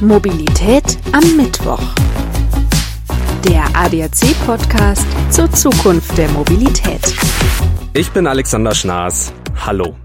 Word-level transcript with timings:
Mobilität 0.00 0.96
am 1.10 1.36
Mittwoch. 1.36 1.82
Der 3.48 3.64
ADAC-Podcast 3.74 5.04
zur 5.30 5.50
Zukunft 5.50 6.16
der 6.16 6.28
Mobilität. 6.28 7.00
Ich 7.94 8.12
bin 8.12 8.28
Alexander 8.28 8.76
Schnaas. 8.76 9.32
Hallo. 9.66 9.96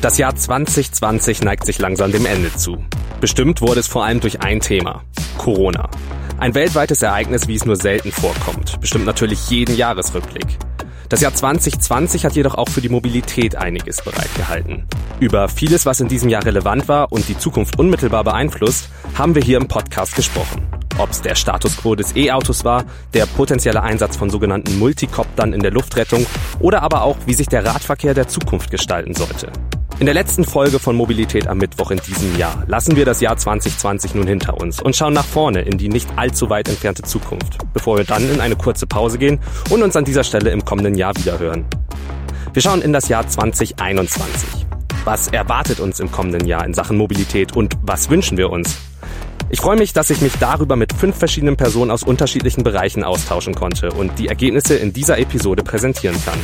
Das 0.00 0.16
Jahr 0.16 0.36
2020 0.36 1.42
neigt 1.42 1.66
sich 1.66 1.80
langsam 1.80 2.12
dem 2.12 2.24
Ende 2.24 2.54
zu. 2.54 2.84
Bestimmt 3.20 3.62
wurde 3.62 3.80
es 3.80 3.88
vor 3.88 4.04
allem 4.04 4.20
durch 4.20 4.42
ein 4.42 4.60
Thema. 4.60 5.02
Corona. 5.38 5.90
Ein 6.38 6.54
weltweites 6.54 7.02
Ereignis, 7.02 7.48
wie 7.48 7.56
es 7.56 7.64
nur 7.64 7.76
selten 7.76 8.12
vorkommt. 8.12 8.80
Bestimmt 8.80 9.06
natürlich 9.06 9.50
jeden 9.50 9.76
Jahresrückblick. 9.76 10.46
Das 11.08 11.20
Jahr 11.20 11.34
2020 11.34 12.24
hat 12.24 12.34
jedoch 12.34 12.54
auch 12.54 12.68
für 12.68 12.80
die 12.80 12.88
Mobilität 12.88 13.56
einiges 13.56 14.02
bereitgehalten. 14.02 14.86
Über 15.20 15.48
vieles, 15.48 15.86
was 15.86 16.00
in 16.00 16.08
diesem 16.08 16.28
Jahr 16.28 16.44
relevant 16.44 16.88
war 16.88 17.12
und 17.12 17.28
die 17.28 17.38
Zukunft 17.38 17.78
unmittelbar 17.78 18.24
beeinflusst, 18.24 18.88
haben 19.14 19.34
wir 19.34 19.42
hier 19.42 19.58
im 19.58 19.68
Podcast 19.68 20.16
gesprochen. 20.16 20.66
Ob 20.98 21.10
es 21.10 21.20
der 21.20 21.34
Status 21.34 21.76
quo 21.76 21.94
des 21.94 22.14
E-Autos 22.16 22.64
war, 22.64 22.84
der 23.12 23.26
potenzielle 23.26 23.82
Einsatz 23.82 24.16
von 24.16 24.30
sogenannten 24.30 24.78
Multicoptern 24.78 25.52
in 25.52 25.60
der 25.60 25.72
Luftrettung 25.72 26.24
oder 26.60 26.82
aber 26.82 27.02
auch, 27.02 27.16
wie 27.26 27.34
sich 27.34 27.48
der 27.48 27.64
Radverkehr 27.64 28.14
der 28.14 28.28
Zukunft 28.28 28.70
gestalten 28.70 29.14
sollte. 29.14 29.50
In 30.00 30.06
der 30.06 30.14
letzten 30.14 30.44
Folge 30.44 30.80
von 30.80 30.96
Mobilität 30.96 31.46
am 31.46 31.58
Mittwoch 31.58 31.92
in 31.92 32.00
diesem 32.00 32.36
Jahr 32.36 32.64
lassen 32.66 32.96
wir 32.96 33.04
das 33.04 33.20
Jahr 33.20 33.36
2020 33.36 34.16
nun 34.16 34.26
hinter 34.26 34.60
uns 34.60 34.82
und 34.82 34.96
schauen 34.96 35.12
nach 35.12 35.24
vorne 35.24 35.62
in 35.62 35.78
die 35.78 35.88
nicht 35.88 36.08
allzu 36.16 36.50
weit 36.50 36.68
entfernte 36.68 37.02
Zukunft, 37.02 37.58
bevor 37.72 37.96
wir 37.96 38.04
dann 38.04 38.28
in 38.28 38.40
eine 38.40 38.56
kurze 38.56 38.88
Pause 38.88 39.18
gehen 39.18 39.38
und 39.70 39.82
uns 39.82 39.94
an 39.94 40.04
dieser 40.04 40.24
Stelle 40.24 40.50
im 40.50 40.64
kommenden 40.64 40.96
Jahr 40.96 41.16
wiederhören. 41.16 41.64
Wir 42.52 42.60
schauen 42.60 42.82
in 42.82 42.92
das 42.92 43.08
Jahr 43.08 43.26
2021. 43.26 44.66
Was 45.04 45.28
erwartet 45.28 45.78
uns 45.78 46.00
im 46.00 46.10
kommenden 46.10 46.44
Jahr 46.44 46.66
in 46.66 46.74
Sachen 46.74 46.96
Mobilität 46.96 47.56
und 47.56 47.74
was 47.82 48.10
wünschen 48.10 48.36
wir 48.36 48.50
uns? 48.50 48.76
Ich 49.48 49.60
freue 49.60 49.76
mich, 49.76 49.92
dass 49.92 50.10
ich 50.10 50.20
mich 50.20 50.32
darüber 50.40 50.74
mit 50.74 50.92
fünf 50.92 51.16
verschiedenen 51.16 51.56
Personen 51.56 51.92
aus 51.92 52.02
unterschiedlichen 52.02 52.64
Bereichen 52.64 53.04
austauschen 53.04 53.54
konnte 53.54 53.92
und 53.92 54.18
die 54.18 54.26
Ergebnisse 54.26 54.74
in 54.74 54.92
dieser 54.92 55.18
Episode 55.18 55.62
präsentieren 55.62 56.16
kann. 56.24 56.38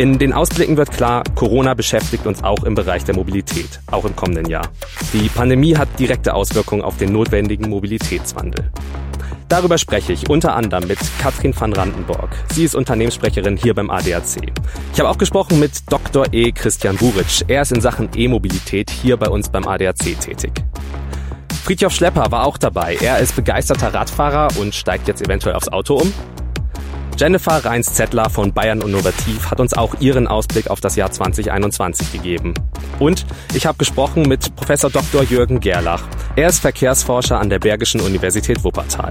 In 0.00 0.18
den 0.18 0.32
Ausblicken 0.32 0.78
wird 0.78 0.92
klar, 0.92 1.22
Corona 1.34 1.74
beschäftigt 1.74 2.26
uns 2.26 2.42
auch 2.42 2.64
im 2.64 2.74
Bereich 2.74 3.04
der 3.04 3.14
Mobilität, 3.14 3.80
auch 3.90 4.06
im 4.06 4.16
kommenden 4.16 4.48
Jahr. 4.48 4.66
Die 5.12 5.28
Pandemie 5.28 5.76
hat 5.76 5.88
direkte 5.98 6.32
Auswirkungen 6.32 6.80
auf 6.80 6.96
den 6.96 7.12
notwendigen 7.12 7.68
Mobilitätswandel. 7.68 8.70
Darüber 9.50 9.76
spreche 9.76 10.14
ich 10.14 10.30
unter 10.30 10.56
anderem 10.56 10.88
mit 10.88 10.98
Katrin 11.20 11.54
van 11.54 11.74
Randenborg. 11.74 12.30
Sie 12.50 12.64
ist 12.64 12.74
Unternehmenssprecherin 12.74 13.58
hier 13.58 13.74
beim 13.74 13.90
ADAC. 13.90 14.50
Ich 14.94 15.00
habe 15.00 15.10
auch 15.10 15.18
gesprochen 15.18 15.60
mit 15.60 15.72
Dr. 15.92 16.32
E. 16.32 16.50
Christian 16.50 16.96
Buric. 16.96 17.44
Er 17.48 17.60
ist 17.60 17.72
in 17.72 17.82
Sachen 17.82 18.08
E-Mobilität 18.16 18.88
hier 18.88 19.18
bei 19.18 19.28
uns 19.28 19.50
beim 19.50 19.68
ADAC 19.68 20.18
tätig. 20.18 20.64
Friedhof 21.62 21.92
Schlepper 21.92 22.32
war 22.32 22.46
auch 22.46 22.56
dabei. 22.56 22.96
Er 23.02 23.18
ist 23.18 23.36
begeisterter 23.36 23.92
Radfahrer 23.92 24.48
und 24.58 24.74
steigt 24.74 25.08
jetzt 25.08 25.20
eventuell 25.20 25.56
aufs 25.56 25.68
Auto 25.68 25.96
um. 25.96 26.10
Jennifer 27.20 27.62
Reins-Zettler 27.62 28.30
von 28.30 28.54
Bayern 28.54 28.80
Innovativ 28.80 29.50
hat 29.50 29.60
uns 29.60 29.74
auch 29.74 30.00
ihren 30.00 30.26
Ausblick 30.26 30.70
auf 30.70 30.80
das 30.80 30.96
Jahr 30.96 31.12
2021 31.12 32.12
gegeben. 32.12 32.54
Und 32.98 33.26
ich 33.52 33.66
habe 33.66 33.76
gesprochen 33.76 34.22
mit 34.22 34.56
Professor 34.56 34.88
Dr. 34.88 35.22
Jürgen 35.24 35.60
Gerlach. 35.60 36.02
Er 36.36 36.48
ist 36.48 36.60
Verkehrsforscher 36.60 37.38
an 37.38 37.50
der 37.50 37.58
Bergischen 37.58 38.00
Universität 38.00 38.64
Wuppertal. 38.64 39.10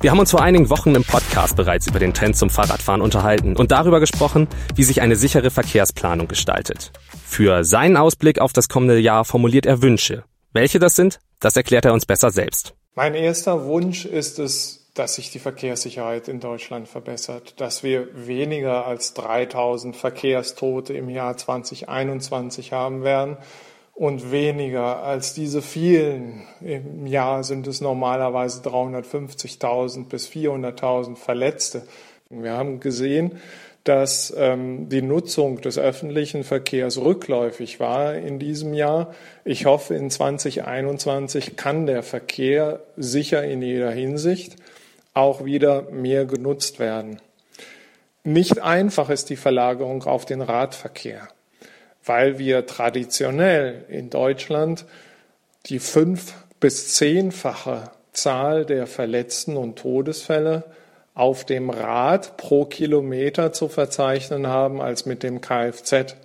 Wir 0.00 0.12
haben 0.12 0.20
uns 0.20 0.30
vor 0.30 0.42
einigen 0.42 0.70
Wochen 0.70 0.94
im 0.94 1.02
Podcast 1.02 1.56
bereits 1.56 1.88
über 1.88 1.98
den 1.98 2.14
Trend 2.14 2.36
zum 2.36 2.50
Fahrradfahren 2.50 3.00
unterhalten 3.00 3.56
und 3.56 3.72
darüber 3.72 3.98
gesprochen, 3.98 4.46
wie 4.76 4.84
sich 4.84 5.00
eine 5.02 5.16
sichere 5.16 5.50
Verkehrsplanung 5.50 6.28
gestaltet. 6.28 6.92
Für 7.26 7.64
seinen 7.64 7.96
Ausblick 7.96 8.38
auf 8.38 8.52
das 8.52 8.68
kommende 8.68 9.00
Jahr 9.00 9.24
formuliert 9.24 9.66
er 9.66 9.82
Wünsche. 9.82 10.22
Welche 10.52 10.78
das 10.78 10.94
sind, 10.94 11.18
das 11.40 11.56
erklärt 11.56 11.84
er 11.84 11.94
uns 11.94 12.06
besser 12.06 12.30
selbst. 12.30 12.74
Mein 12.94 13.16
erster 13.16 13.64
Wunsch 13.64 14.04
ist 14.04 14.38
es, 14.38 14.83
dass 14.94 15.16
sich 15.16 15.30
die 15.30 15.40
Verkehrssicherheit 15.40 16.28
in 16.28 16.38
Deutschland 16.38 16.88
verbessert, 16.88 17.60
dass 17.60 17.82
wir 17.82 18.08
weniger 18.26 18.86
als 18.86 19.12
3000 19.14 19.96
Verkehrstote 19.96 20.94
im 20.94 21.10
Jahr 21.10 21.36
2021 21.36 22.72
haben 22.72 23.02
werden 23.02 23.36
und 23.92 24.30
weniger 24.30 25.02
als 25.02 25.34
diese 25.34 25.62
vielen. 25.62 26.42
Im 26.60 27.06
Jahr 27.06 27.42
sind 27.42 27.66
es 27.66 27.80
normalerweise 27.80 28.60
350.000 28.62 30.08
bis 30.08 30.28
400.000 30.28 31.16
Verletzte. 31.16 31.82
Wir 32.30 32.52
haben 32.52 32.78
gesehen, 32.78 33.40
dass 33.82 34.32
ähm, 34.36 34.88
die 34.88 35.02
Nutzung 35.02 35.60
des 35.60 35.76
öffentlichen 35.76 36.42
Verkehrs 36.42 36.98
rückläufig 36.98 37.80
war 37.80 38.14
in 38.14 38.38
diesem 38.38 38.74
Jahr. 38.74 39.12
Ich 39.44 39.66
hoffe, 39.66 39.94
in 39.94 40.08
2021 40.08 41.56
kann 41.56 41.86
der 41.86 42.02
Verkehr 42.02 42.80
sicher 42.96 43.44
in 43.44 43.60
jeder 43.60 43.90
Hinsicht 43.90 44.56
auch 45.14 45.44
wieder 45.44 45.82
mehr 45.90 46.26
genutzt 46.26 46.78
werden. 46.78 47.20
Nicht 48.24 48.60
einfach 48.60 49.10
ist 49.10 49.30
die 49.30 49.36
Verlagerung 49.36 50.02
auf 50.04 50.24
den 50.24 50.40
Radverkehr, 50.40 51.28
weil 52.04 52.38
wir 52.38 52.66
traditionell 52.66 53.84
in 53.88 54.10
Deutschland 54.10 54.86
die 55.66 55.78
fünf 55.78 56.34
bis 56.60 56.94
zehnfache 56.94 57.90
Zahl 58.12 58.64
der 58.64 58.86
Verletzten 58.86 59.56
und 59.56 59.76
Todesfälle 59.76 60.64
auf 61.14 61.44
dem 61.44 61.70
Rad 61.70 62.36
pro 62.36 62.64
Kilometer 62.64 63.52
zu 63.52 63.68
verzeichnen 63.68 64.46
haben 64.46 64.80
als 64.80 65.06
mit 65.06 65.22
dem 65.22 65.40
Kfz. 65.40 66.16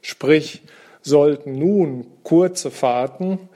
Sprich, 0.00 0.62
sollten 1.02 1.58
nun 1.58 2.06
kurze 2.22 2.70
Fahrten 2.70 3.48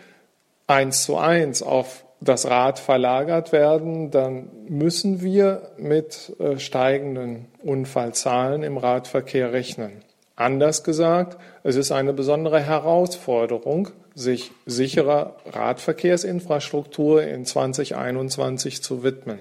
eins 0.67 1.05
zu 1.05 1.17
eins 1.17 1.63
auf 1.63 2.05
das 2.21 2.47
Rad 2.47 2.79
verlagert 2.79 3.53
werden, 3.53 4.11
dann 4.11 4.49
müssen 4.69 5.21
wir 5.21 5.71
mit 5.77 6.35
äh, 6.39 6.59
steigenden 6.59 7.47
Unfallzahlen 7.63 8.63
im 8.63 8.79
Radverkehr 8.79 9.53
rechnen. 9.53 10.03
Anders 10.35 10.85
gesagt, 10.85 11.39
es 11.63 11.77
ist 11.77 11.93
eine 11.93 12.13
besondere 12.13 12.61
Herausforderung, 12.61 13.89
sich 14.15 14.51
sicherer 14.67 15.37
Radverkehrsinfrastruktur 15.47 17.23
in 17.23 17.45
2021 17.45 18.83
zu 18.83 19.03
widmen. 19.03 19.39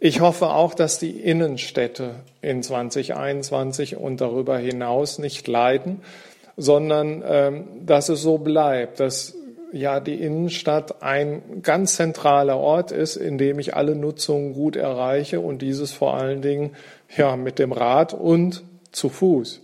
Ich 0.00 0.20
hoffe 0.20 0.50
auch, 0.50 0.74
dass 0.74 0.98
die 0.98 1.20
Innenstädte 1.20 2.16
in 2.42 2.62
2021 2.62 3.96
und 3.96 4.20
darüber 4.20 4.58
hinaus 4.58 5.18
nicht 5.18 5.46
leiden, 5.48 6.02
sondern 6.56 7.22
ähm, 7.26 7.64
dass 7.86 8.08
es 8.08 8.20
so 8.20 8.38
bleibt, 8.38 9.00
dass 9.00 9.34
ja 9.74 10.00
die 10.00 10.14
Innenstadt 10.14 11.02
ein 11.02 11.62
ganz 11.62 11.96
zentraler 11.96 12.56
Ort 12.56 12.92
ist, 12.92 13.16
in 13.16 13.38
dem 13.38 13.58
ich 13.58 13.74
alle 13.74 13.96
Nutzungen 13.96 14.54
gut 14.54 14.76
erreiche 14.76 15.40
und 15.40 15.62
dieses 15.62 15.92
vor 15.92 16.14
allen 16.14 16.42
Dingen 16.42 16.76
ja 17.16 17.36
mit 17.36 17.58
dem 17.58 17.72
Rad 17.72 18.14
und 18.14 18.62
zu 18.92 19.08
Fuß. 19.08 19.60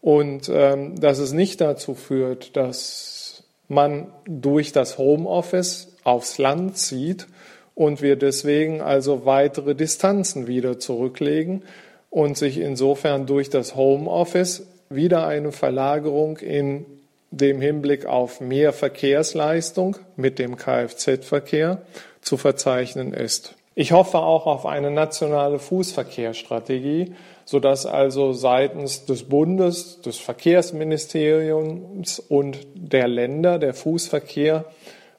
Und 0.00 0.50
ähm, 0.52 1.00
dass 1.00 1.18
es 1.18 1.32
nicht 1.32 1.60
dazu 1.60 1.94
führt, 1.94 2.56
dass 2.56 3.44
man 3.68 4.08
durch 4.26 4.72
das 4.72 4.98
Homeoffice 4.98 5.96
aufs 6.04 6.38
Land 6.38 6.76
zieht 6.76 7.26
und 7.74 8.02
wir 8.02 8.16
deswegen 8.16 8.80
also 8.80 9.26
weitere 9.26 9.74
Distanzen 9.74 10.46
wieder 10.46 10.78
zurücklegen 10.78 11.62
und 12.10 12.36
sich 12.36 12.58
insofern 12.58 13.26
durch 13.26 13.50
das 13.50 13.76
Homeoffice 13.76 14.66
wieder 14.88 15.26
eine 15.26 15.52
Verlagerung 15.52 16.38
in 16.38 16.86
dem 17.30 17.60
Hinblick 17.60 18.06
auf 18.06 18.40
mehr 18.40 18.72
Verkehrsleistung 18.72 19.96
mit 20.16 20.38
dem 20.38 20.56
Kfz-Verkehr 20.56 21.82
zu 22.20 22.36
verzeichnen 22.36 23.12
ist. 23.12 23.54
Ich 23.74 23.92
hoffe 23.92 24.18
auch 24.18 24.46
auf 24.46 24.64
eine 24.64 24.90
nationale 24.90 25.58
Fußverkehrsstrategie, 25.58 27.14
sodass 27.44 27.84
also 27.84 28.32
seitens 28.32 29.04
des 29.04 29.24
Bundes, 29.24 30.00
des 30.00 30.18
Verkehrsministeriums 30.18 32.18
und 32.18 32.58
der 32.74 33.06
Länder 33.06 33.58
der 33.58 33.74
Fußverkehr 33.74 34.64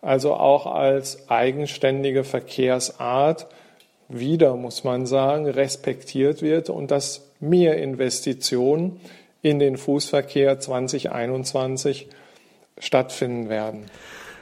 also 0.02 0.36
auch 0.36 0.68
als 0.68 1.30
eigenständige 1.30 2.24
Verkehrsart 2.24 3.48
wieder, 4.08 4.56
muss 4.56 4.84
man 4.84 5.06
sagen, 5.06 5.48
respektiert 5.48 6.42
wird 6.42 6.70
und 6.70 6.92
dass 6.92 7.32
mehr 7.40 7.78
Investitionen 7.78 9.02
in 9.42 9.60
den 9.60 9.78
Fußverkehr 9.78 10.60
2021 10.60 12.08
stattfinden 12.80 13.50
werden. 13.50 13.86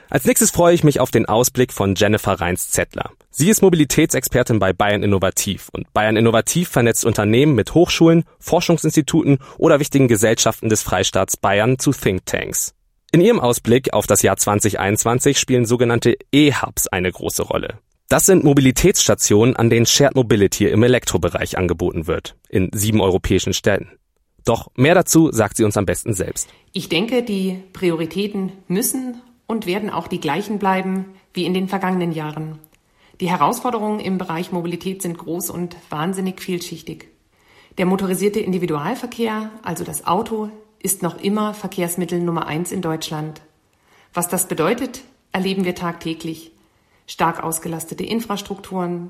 Als 0.09 0.25
nächstes 0.25 0.51
freue 0.51 0.75
ich 0.75 0.83
mich 0.83 0.99
auf 0.99 1.09
den 1.09 1.25
Ausblick 1.25 1.73
von 1.73 1.95
Jennifer 1.95 2.33
Reins-Zettler. 2.33 3.11
Sie 3.31 3.49
ist 3.49 3.61
Mobilitätsexpertin 3.61 4.59
bei 4.59 4.71
Bayern 4.71 5.03
Innovativ 5.03 5.69
und 5.73 5.91
Bayern 5.93 6.15
Innovativ 6.15 6.69
vernetzt 6.69 7.05
Unternehmen 7.05 7.55
mit 7.55 7.73
Hochschulen, 7.73 8.23
Forschungsinstituten 8.39 9.39
oder 9.57 9.79
wichtigen 9.79 10.07
Gesellschaften 10.07 10.69
des 10.69 10.83
Freistaats 10.83 11.37
Bayern 11.37 11.79
zu 11.79 11.91
Thinktanks. 11.91 12.75
In 13.11 13.21
ihrem 13.21 13.39
Ausblick 13.39 13.93
auf 13.93 14.07
das 14.07 14.21
Jahr 14.21 14.37
2021 14.37 15.39
spielen 15.39 15.65
sogenannte 15.65 16.15
E-Hubs 16.31 16.87
eine 16.87 17.11
große 17.11 17.43
Rolle. 17.43 17.79
Das 18.07 18.27
sind 18.27 18.43
Mobilitätsstationen, 18.43 19.55
an 19.55 19.69
denen 19.69 19.87
Shared 19.87 20.15
Mobility 20.15 20.67
im 20.67 20.83
Elektrobereich 20.83 21.57
angeboten 21.57 22.05
wird, 22.05 22.35
in 22.49 22.69
sieben 22.73 23.01
europäischen 23.01 23.53
Städten. 23.53 23.89
Doch 24.45 24.69
mehr 24.75 24.93
dazu 24.93 25.31
sagt 25.31 25.57
sie 25.57 25.63
uns 25.63 25.75
am 25.75 25.85
besten 25.85 26.13
selbst. 26.13 26.49
Ich 26.71 26.87
denke, 26.87 27.23
die 27.23 27.63
Prioritäten 27.73 28.51
müssen 28.67 29.21
und 29.47 29.65
werden 29.65 29.89
auch 29.89 30.07
die 30.07 30.19
gleichen 30.19 30.59
bleiben 30.59 31.05
wie 31.33 31.45
in 31.45 31.53
den 31.53 31.67
vergangenen 31.67 32.11
Jahren. 32.11 32.59
Die 33.19 33.29
Herausforderungen 33.29 33.99
im 33.99 34.17
Bereich 34.17 34.51
Mobilität 34.51 35.01
sind 35.01 35.17
groß 35.17 35.49
und 35.49 35.75
wahnsinnig 35.89 36.41
vielschichtig. 36.41 37.07
Der 37.77 37.85
motorisierte 37.85 38.39
Individualverkehr, 38.39 39.49
also 39.63 39.83
das 39.83 40.05
Auto, 40.05 40.49
ist 40.79 41.01
noch 41.01 41.19
immer 41.21 41.53
Verkehrsmittel 41.53 42.19
Nummer 42.19 42.45
eins 42.45 42.71
in 42.71 42.81
Deutschland. 42.81 43.41
Was 44.13 44.29
das 44.29 44.47
bedeutet, 44.47 45.01
erleben 45.31 45.65
wir 45.65 45.75
tagtäglich. 45.75 46.51
Stark 47.07 47.43
ausgelastete 47.43 48.03
Infrastrukturen, 48.03 49.09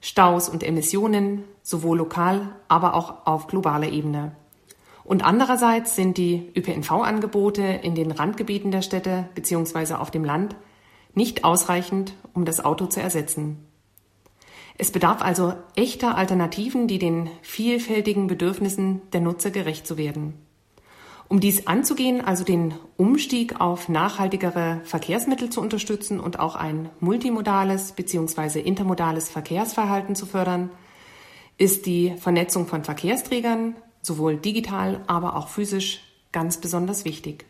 Staus 0.00 0.48
und 0.48 0.62
Emissionen, 0.62 1.44
sowohl 1.62 1.98
lokal, 1.98 2.48
aber 2.68 2.94
auch 2.94 3.26
auf 3.26 3.48
globaler 3.48 3.88
Ebene. 3.88 4.32
Und 5.06 5.24
andererseits 5.24 5.94
sind 5.94 6.18
die 6.18 6.50
ÖPNV-Angebote 6.56 7.62
in 7.62 7.94
den 7.94 8.10
Randgebieten 8.10 8.72
der 8.72 8.82
Städte 8.82 9.28
bzw. 9.36 9.94
auf 9.94 10.10
dem 10.10 10.24
Land 10.24 10.56
nicht 11.14 11.44
ausreichend, 11.44 12.14
um 12.34 12.44
das 12.44 12.64
Auto 12.64 12.86
zu 12.86 13.00
ersetzen. 13.00 13.64
Es 14.76 14.90
bedarf 14.90 15.22
also 15.22 15.54
echter 15.76 16.18
Alternativen, 16.18 16.88
die 16.88 16.98
den 16.98 17.30
vielfältigen 17.40 18.26
Bedürfnissen 18.26 19.00
der 19.12 19.20
Nutzer 19.20 19.52
gerecht 19.52 19.86
zu 19.86 19.96
werden. 19.96 20.34
Um 21.28 21.38
dies 21.38 21.68
anzugehen, 21.68 22.20
also 22.20 22.42
den 22.42 22.74
Umstieg 22.96 23.60
auf 23.60 23.88
nachhaltigere 23.88 24.80
Verkehrsmittel 24.84 25.50
zu 25.50 25.60
unterstützen 25.60 26.18
und 26.18 26.40
auch 26.40 26.56
ein 26.56 26.90
multimodales 26.98 27.92
bzw. 27.92 28.60
intermodales 28.60 29.28
Verkehrsverhalten 29.28 30.16
zu 30.16 30.26
fördern, 30.26 30.70
ist 31.58 31.86
die 31.86 32.12
Vernetzung 32.18 32.66
von 32.66 32.82
Verkehrsträgern, 32.84 33.76
sowohl 34.06 34.36
digital, 34.36 35.02
aber 35.06 35.36
auch 35.36 35.48
physisch, 35.48 36.00
ganz 36.32 36.58
besonders 36.60 37.04
wichtig. 37.04 37.44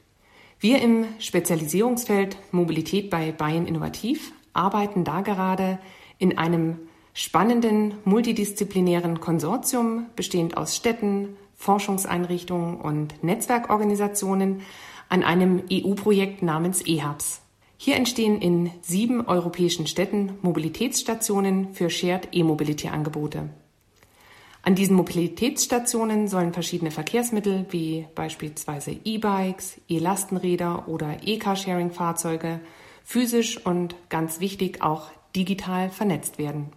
Wir 0.59 0.81
im 0.81 1.05
Spezialisierungsfeld 1.19 2.37
Mobilität 2.51 3.11
bei 3.11 3.31
Bayern 3.31 3.67
Innovativ 3.67 4.33
arbeiten 4.55 5.05
da 5.05 5.21
gerade 5.21 5.79
in 6.19 6.39
einem 6.39 6.79
spannenden 7.13 7.95
multidisziplinären 8.05 9.21
Konsortium 9.21 10.07
bestehend 10.17 10.57
aus 10.57 10.75
Städten, 10.75 11.37
Forschungseinrichtungen 11.57 12.81
und 12.81 13.23
Netzwerkorganisationen 13.23 14.63
an 15.09 15.23
einem 15.23 15.63
EU-Projekt 15.71 16.43
namens 16.43 16.87
EHABS. 16.87 17.43
Hier 17.79 17.97
entstehen 17.97 18.41
in 18.41 18.71
sieben 18.81 19.27
europäischen 19.27 19.87
Städten 19.87 20.39
Mobilitätsstationen 20.43 21.75
für 21.75 21.91
Shared 21.91 22.29
E-Mobility-Angebote. 22.33 23.51
An 24.67 24.75
diesen 24.75 24.97
Mobilitätsstationen 24.97 26.27
sollen 26.27 26.53
verschiedene 26.53 26.91
Verkehrsmittel 26.91 27.67
wie 27.71 28.09
beispielsweise 28.17 28.97
E-Bikes, 29.05 29.81
E-Lastenräder 29.89 30.89
oder 30.89 31.19
E-Carsharing-Fahrzeuge 31.23 32.59
physisch 33.05 33.65
und 33.65 33.95
ganz 34.09 34.41
wichtig 34.41 34.83
auch 34.83 35.13
digital 35.37 35.89
vernetzt 35.89 36.39
werden. 36.39 36.73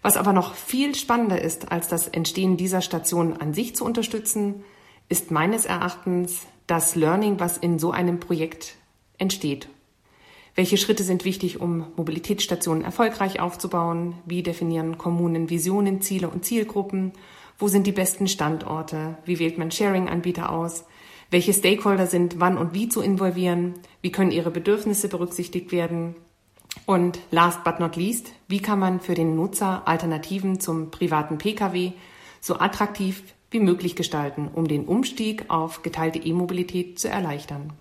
Was 0.00 0.16
aber 0.16 0.32
noch 0.32 0.54
viel 0.54 0.94
spannender 0.94 1.42
ist, 1.42 1.70
als 1.70 1.88
das 1.88 2.08
Entstehen 2.08 2.56
dieser 2.56 2.80
Station 2.80 3.36
an 3.36 3.52
sich 3.52 3.76
zu 3.76 3.84
unterstützen, 3.84 4.64
ist 5.10 5.30
meines 5.30 5.66
Erachtens 5.66 6.40
das 6.66 6.94
Learning, 6.94 7.38
was 7.38 7.58
in 7.58 7.78
so 7.78 7.90
einem 7.90 8.18
Projekt 8.18 8.76
entsteht. 9.18 9.68
Welche 10.56 10.76
Schritte 10.76 11.02
sind 11.02 11.24
wichtig, 11.24 11.60
um 11.60 11.86
Mobilitätsstationen 11.96 12.84
erfolgreich 12.84 13.40
aufzubauen? 13.40 14.14
Wie 14.24 14.44
definieren 14.44 14.98
Kommunen 14.98 15.50
Visionen, 15.50 16.00
Ziele 16.00 16.28
und 16.28 16.44
Zielgruppen? 16.44 17.12
Wo 17.58 17.66
sind 17.66 17.88
die 17.88 17.92
besten 17.92 18.28
Standorte? 18.28 19.18
Wie 19.24 19.40
wählt 19.40 19.58
man 19.58 19.72
Sharing-Anbieter 19.72 20.50
aus? 20.50 20.84
Welche 21.30 21.52
Stakeholder 21.52 22.06
sind 22.06 22.38
wann 22.38 22.56
und 22.56 22.72
wie 22.72 22.88
zu 22.88 23.00
involvieren? 23.00 23.74
Wie 24.00 24.12
können 24.12 24.30
ihre 24.30 24.52
Bedürfnisse 24.52 25.08
berücksichtigt 25.08 25.72
werden? 25.72 26.14
Und 26.86 27.18
last 27.32 27.64
but 27.64 27.80
not 27.80 27.96
least, 27.96 28.32
wie 28.46 28.60
kann 28.60 28.78
man 28.78 29.00
für 29.00 29.14
den 29.14 29.34
Nutzer 29.34 29.88
Alternativen 29.88 30.60
zum 30.60 30.92
privaten 30.92 31.38
Pkw 31.38 31.92
so 32.40 32.58
attraktiv 32.58 33.22
wie 33.50 33.60
möglich 33.60 33.96
gestalten, 33.96 34.48
um 34.52 34.68
den 34.68 34.84
Umstieg 34.84 35.46
auf 35.48 35.82
geteilte 35.82 36.20
E-Mobilität 36.20 36.98
zu 36.98 37.08
erleichtern? 37.08 37.72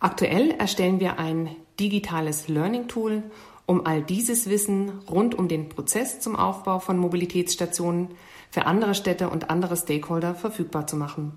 Aktuell 0.00 0.50
erstellen 0.50 1.00
wir 1.00 1.18
ein 1.18 1.56
digitales 1.80 2.48
Learning 2.48 2.88
Tool, 2.88 3.22
um 3.66 3.86
all 3.86 4.02
dieses 4.02 4.48
Wissen 4.48 5.00
rund 5.10 5.34
um 5.34 5.48
den 5.48 5.68
Prozess 5.68 6.20
zum 6.20 6.36
Aufbau 6.36 6.78
von 6.78 6.98
Mobilitätsstationen 6.98 8.08
für 8.50 8.66
andere 8.66 8.94
Städte 8.94 9.30
und 9.30 9.50
andere 9.50 9.76
Stakeholder 9.76 10.34
verfügbar 10.34 10.86
zu 10.86 10.96
machen. 10.96 11.32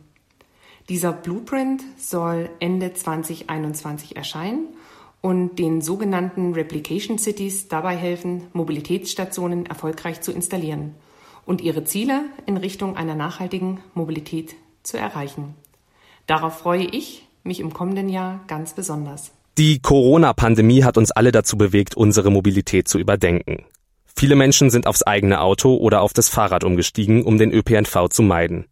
Dieser 0.89 1.11
Blueprint 1.11 1.83
soll 1.97 2.49
Ende 2.59 2.93
2021 2.93 4.15
erscheinen 4.15 4.67
und 5.21 5.57
den 5.59 5.81
sogenannten 5.81 6.53
Replication 6.53 7.17
Cities 7.17 7.67
dabei 7.67 7.95
helfen, 7.95 8.47
Mobilitätsstationen 8.53 9.65
erfolgreich 9.65 10.21
zu 10.21 10.31
installieren 10.31 10.95
und 11.45 11.61
ihre 11.61 11.83
Ziele 11.83 12.25
in 12.45 12.57
Richtung 12.57 12.95
einer 12.95 13.15
nachhaltigen 13.15 13.79
Mobilität 13.93 14.55
zu 14.83 14.97
erreichen. 14.97 15.55
Darauf 16.27 16.59
freue 16.59 16.85
ich 16.85 17.27
mich 17.43 17.59
im 17.59 17.73
kommenden 17.73 18.09
Jahr 18.09 18.41
ganz 18.47 18.73
besonders. 18.73 19.31
Die 19.57 19.79
Corona-Pandemie 19.79 20.83
hat 20.83 20.99
uns 20.99 21.09
alle 21.09 21.31
dazu 21.31 21.57
bewegt, 21.57 21.97
unsere 21.97 22.29
Mobilität 22.29 22.87
zu 22.87 22.99
überdenken. 22.99 23.65
Viele 24.15 24.35
Menschen 24.35 24.69
sind 24.69 24.85
aufs 24.85 25.01
eigene 25.01 25.41
Auto 25.41 25.77
oder 25.77 26.01
auf 26.01 26.13
das 26.13 26.29
Fahrrad 26.29 26.63
umgestiegen, 26.63 27.23
um 27.23 27.39
den 27.39 27.51
ÖPNV 27.51 28.09
zu 28.09 28.21
meiden. 28.21 28.67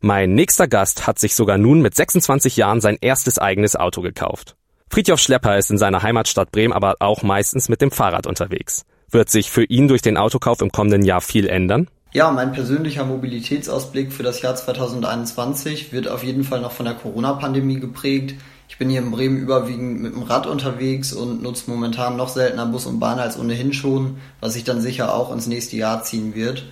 Mein 0.00 0.32
nächster 0.32 0.66
Gast 0.66 1.06
hat 1.06 1.18
sich 1.18 1.34
sogar 1.34 1.58
nun 1.58 1.82
mit 1.82 1.94
26 1.94 2.56
Jahren 2.56 2.80
sein 2.80 2.96
erstes 3.02 3.38
eigenes 3.38 3.76
Auto 3.76 4.00
gekauft. 4.00 4.56
Friedhof 4.88 5.20
Schlepper 5.20 5.58
ist 5.58 5.70
in 5.70 5.76
seiner 5.76 6.02
Heimatstadt 6.02 6.52
Bremen 6.52 6.72
aber 6.72 6.96
auch 7.00 7.22
meistens 7.22 7.68
mit 7.68 7.82
dem 7.82 7.90
Fahrrad 7.90 8.26
unterwegs. 8.26 8.86
Wird 9.10 9.28
sich 9.28 9.50
für 9.50 9.64
ihn 9.64 9.88
durch 9.88 10.00
den 10.00 10.16
Autokauf 10.16 10.62
im 10.62 10.72
kommenden 10.72 11.04
Jahr 11.04 11.20
viel 11.20 11.48
ändern? 11.48 11.88
Ja, 12.12 12.30
mein 12.30 12.52
persönlicher 12.52 13.04
Mobilitätsausblick 13.04 14.10
für 14.10 14.22
das 14.22 14.40
Jahr 14.40 14.56
2021 14.56 15.92
wird 15.92 16.08
auf 16.08 16.24
jeden 16.24 16.44
Fall 16.44 16.62
noch 16.62 16.72
von 16.72 16.86
der 16.86 16.94
Corona-Pandemie 16.94 17.78
geprägt. 17.78 18.36
Ich 18.80 18.82
bin 18.82 18.92
hier 18.92 19.02
in 19.02 19.10
Bremen 19.10 19.36
überwiegend 19.36 20.00
mit 20.00 20.14
dem 20.14 20.22
Rad 20.22 20.46
unterwegs 20.46 21.12
und 21.12 21.42
nutze 21.42 21.70
momentan 21.70 22.16
noch 22.16 22.30
seltener 22.30 22.64
Bus 22.64 22.86
und 22.86 22.98
Bahn 22.98 23.18
als 23.18 23.38
ohnehin 23.38 23.74
schon, 23.74 24.16
was 24.40 24.54
sich 24.54 24.64
dann 24.64 24.80
sicher 24.80 25.14
auch 25.14 25.30
ins 25.34 25.46
nächste 25.46 25.76
Jahr 25.76 26.02
ziehen 26.02 26.34
wird. 26.34 26.64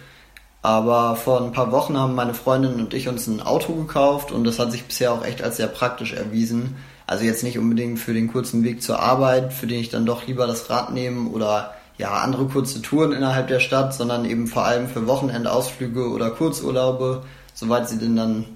Aber 0.63 1.17
vor 1.17 1.43
ein 1.43 1.53
paar 1.53 1.71
Wochen 1.71 1.99
haben 1.99 2.15
meine 2.15 2.33
Freundin 2.33 2.77
und 2.77 2.95
ich 2.95 3.09
uns 3.09 3.27
ein 3.27 3.43
Auto 3.43 3.75
gekauft 3.75 4.33
und 4.33 4.45
das 4.45 4.59
hat 4.59 4.73
sich 4.73 4.87
bisher 4.87 5.13
auch 5.13 5.23
echt 5.23 5.43
als 5.43 5.59
sehr 5.59 5.67
praktisch 5.67 6.15
erwiesen. 6.15 6.77
Also 7.07 7.25
jetzt 7.25 7.43
nicht 7.43 7.59
unbedingt 7.59 7.99
für 7.99 8.15
den 8.15 8.33
kurzen 8.33 8.65
Weg 8.65 8.83
zur 8.83 9.01
Arbeit, 9.01 9.53
für 9.53 9.67
den 9.67 9.81
ich 9.81 9.91
dann 9.91 10.07
doch 10.07 10.27
lieber 10.27 10.47
das 10.47 10.71
Rad 10.71 10.95
nehme 10.95 11.29
oder 11.29 11.75
ja, 11.99 12.15
andere 12.15 12.47
kurze 12.47 12.81
Touren 12.81 13.13
innerhalb 13.13 13.49
der 13.49 13.61
Stadt, 13.61 13.93
sondern 13.93 14.25
eben 14.25 14.47
vor 14.47 14.65
allem 14.65 14.89
für 14.89 15.07
Wochenendausflüge 15.07 16.09
oder 16.09 16.31
Kurzurlaube, 16.31 17.25
soweit 17.53 17.87
sie 17.87 17.99
denn 17.99 18.17
dann 18.17 18.47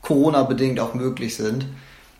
Corona-bedingt 0.00 0.80
auch 0.80 0.94
möglich 0.94 1.36
sind. 1.36 1.66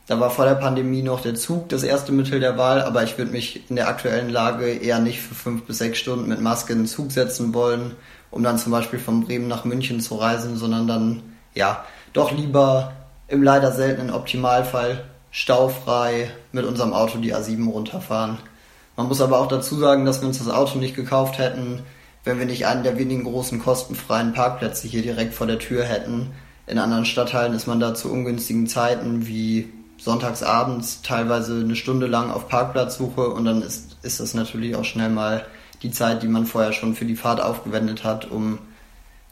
Da 0.06 0.18
war 0.18 0.30
vor 0.30 0.44
der 0.44 0.56
Pandemie 0.56 1.02
noch 1.02 1.21
der 1.21 1.37
Zug 1.37 1.68
das 1.68 1.85
erste 1.85 2.11
Mittel 2.11 2.40
der 2.40 2.59
Wahl, 2.59 2.82
aber 2.82 3.04
ich 3.04 3.18
würde 3.18 3.30
mich 3.30 3.71
in 3.71 3.76
der 3.76 3.88
aktuellen 3.88 4.30
Lage 4.30 4.66
eher 4.66 4.99
nicht 4.99 5.21
für 5.21 5.35
fünf 5.35 5.62
bis 5.62 5.78
sechs 5.78 5.99
Stunden 5.99 6.28
mit 6.28 6.40
Maske 6.40 6.73
in 6.73 6.80
den 6.80 6.87
Zug 6.87 7.12
setzen 7.12 7.54
wollen, 7.54 7.92
um 8.30 8.42
dann 8.42 8.59
zum 8.59 8.73
Beispiel 8.73 8.99
von 8.99 9.25
Bremen 9.25 9.47
nach 9.47 9.64
München 9.64 10.00
zu 10.00 10.16
reisen, 10.16 10.56
sondern 10.56 10.88
dann, 10.88 11.23
ja, 11.54 11.85
doch 12.12 12.32
lieber 12.32 12.92
im 13.28 13.42
leider 13.42 13.71
seltenen 13.71 14.11
Optimalfall 14.11 15.04
staufrei 15.30 16.30
mit 16.50 16.64
unserem 16.64 16.92
Auto 16.92 17.18
die 17.18 17.35
A7 17.35 17.71
runterfahren. 17.71 18.38
Man 18.97 19.06
muss 19.06 19.21
aber 19.21 19.38
auch 19.38 19.49
dazu 19.49 19.76
sagen, 19.76 20.04
dass 20.04 20.21
wir 20.21 20.28
uns 20.28 20.38
das 20.38 20.49
Auto 20.49 20.78
nicht 20.78 20.97
gekauft 20.97 21.38
hätten, 21.38 21.80
wenn 22.25 22.38
wir 22.38 22.47
nicht 22.47 22.66
einen 22.66 22.82
der 22.82 22.99
wenigen 22.99 23.25
großen 23.25 23.61
kostenfreien 23.61 24.32
Parkplätze 24.32 24.88
hier 24.88 25.02
direkt 25.02 25.32
vor 25.32 25.47
der 25.47 25.59
Tür 25.59 25.85
hätten. 25.85 26.32
In 26.66 26.78
anderen 26.78 27.06
Stadtteilen 27.06 27.54
ist 27.54 27.66
man 27.66 27.80
da 27.80 27.94
zu 27.94 28.12
ungünstigen 28.12 28.66
Zeiten 28.66 29.26
wie 29.26 29.73
sonntagsabends 30.04 31.02
teilweise 31.02 31.61
eine 31.61 31.76
Stunde 31.76 32.06
lang 32.06 32.30
auf 32.30 32.49
Parkplatzsuche 32.49 33.28
und 33.28 33.44
dann 33.44 33.62
ist, 33.62 33.97
ist 34.02 34.21
das 34.21 34.35
natürlich 34.35 34.75
auch 34.75 34.85
schnell 34.85 35.11
mal 35.11 35.47
die 35.82 35.90
Zeit, 35.90 36.23
die 36.23 36.28
man 36.28 36.47
vorher 36.47 36.73
schon 36.73 36.94
für 36.94 37.04
die 37.04 37.16
Fahrt 37.16 37.40
aufgewendet 37.40 38.04
hat, 38.04 38.30
um 38.30 38.59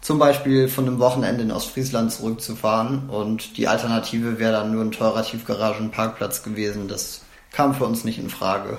zum 0.01 0.19
Beispiel 0.19 0.69
von 0.69 0.87
einem 0.87 0.99
Wochenende 0.99 1.43
in 1.43 1.53
Ostfriesland 1.53 2.13
zurückzufahren 2.13 3.11
und 3.11 3.57
die 3.57 3.69
Alternative 3.69 4.39
wäre 4.39 4.53
dann 4.53 4.73
nur 4.73 4.83
ein 4.83 4.93
teurer 4.93 5.23
Tiefgaragenparkplatz 5.23 6.43
gewesen. 6.43 6.89
Das 6.89 7.23
kam 7.53 7.75
für 7.75 7.85
uns 7.85 8.05
nicht 8.05 8.19
in 8.19 8.31
Frage. 8.31 8.79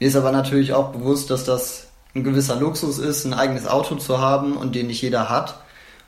Mir 0.00 0.08
ist 0.08 0.16
aber 0.16 0.32
natürlich 0.32 0.72
auch 0.72 0.90
bewusst, 0.90 1.30
dass 1.30 1.44
das 1.44 1.88
ein 2.14 2.24
gewisser 2.24 2.56
Luxus 2.56 2.98
ist, 2.98 3.24
ein 3.24 3.34
eigenes 3.34 3.66
Auto 3.66 3.94
zu 3.96 4.18
haben 4.18 4.56
und 4.56 4.74
den 4.74 4.88
nicht 4.88 5.02
jeder 5.02 5.28
hat. 5.28 5.60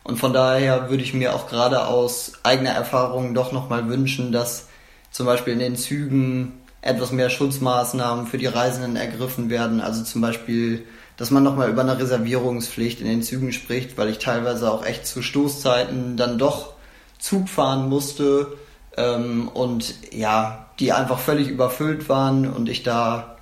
Und 0.03 0.19
von 0.19 0.33
daher 0.33 0.91
würde 0.91 1.03
ich 1.03 1.15
mir 1.15 1.35
auch 1.35 1.49
gerade 1.49 1.87
aus 1.87 2.33
eigener 2.43 2.73
Erfahrung 2.73 3.35
doch 3.35 3.53
nochmal 3.53 3.89
wünschen, 3.89 4.33
dass 4.33 4.67
zum 5.15 5.27
Beispiel 5.27 5.53
in 5.53 5.61
den 5.61 5.77
Zügen 5.77 6.53
etwas 6.83 7.13
mehr 7.13 7.31
Schutzmaßnahmen 7.31 8.27
für 8.27 8.37
die 8.37 8.47
Reisenden 8.47 8.97
ergriffen 8.97 9.49
werden. 9.49 9.81
Also 9.81 10.03
zum 10.03 10.21
Beispiel 10.21 10.85
dass 11.17 11.31
man 11.31 11.45
nochmal 11.45 11.71
über 11.71 11.83
eine 11.83 11.97
Reservierungspflicht 11.97 13.01
in 13.01 13.07
den 13.07 13.23
Zügen 13.23 13.53
spricht, 13.53 13.97
weil 13.97 14.09
ich 14.09 14.19
teilweise 14.19 14.69
auch 14.69 14.85
echt 14.85 15.07
zu 15.07 15.23
Stoßzeiten 15.23 16.17
dann 16.17 16.39
doch 16.39 16.75
Zug 17.21 17.49
fahren 17.49 17.89
musste, 17.89 18.49
ähm, 18.97 19.49
und 19.49 19.95
ja, 20.13 20.67
die 20.79 20.93
einfach 20.93 21.19
völlig 21.19 21.49
überfüllt 21.49 22.09
waren 22.09 22.51
und 22.51 22.69
ich 22.69 22.83
da 22.83 23.37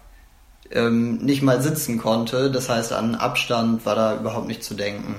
ähm, 0.70 1.18
nicht 1.18 1.42
mal 1.42 1.60
sitzen 1.62 1.98
konnte. 1.98 2.50
Das 2.50 2.68
heißt, 2.68 2.92
an 2.92 3.14
Abstand 3.14 3.84
war 3.84 3.94
da 3.94 4.16
überhaupt 4.16 4.48
nicht 4.48 4.64
zu 4.64 4.74
denken. 4.74 5.16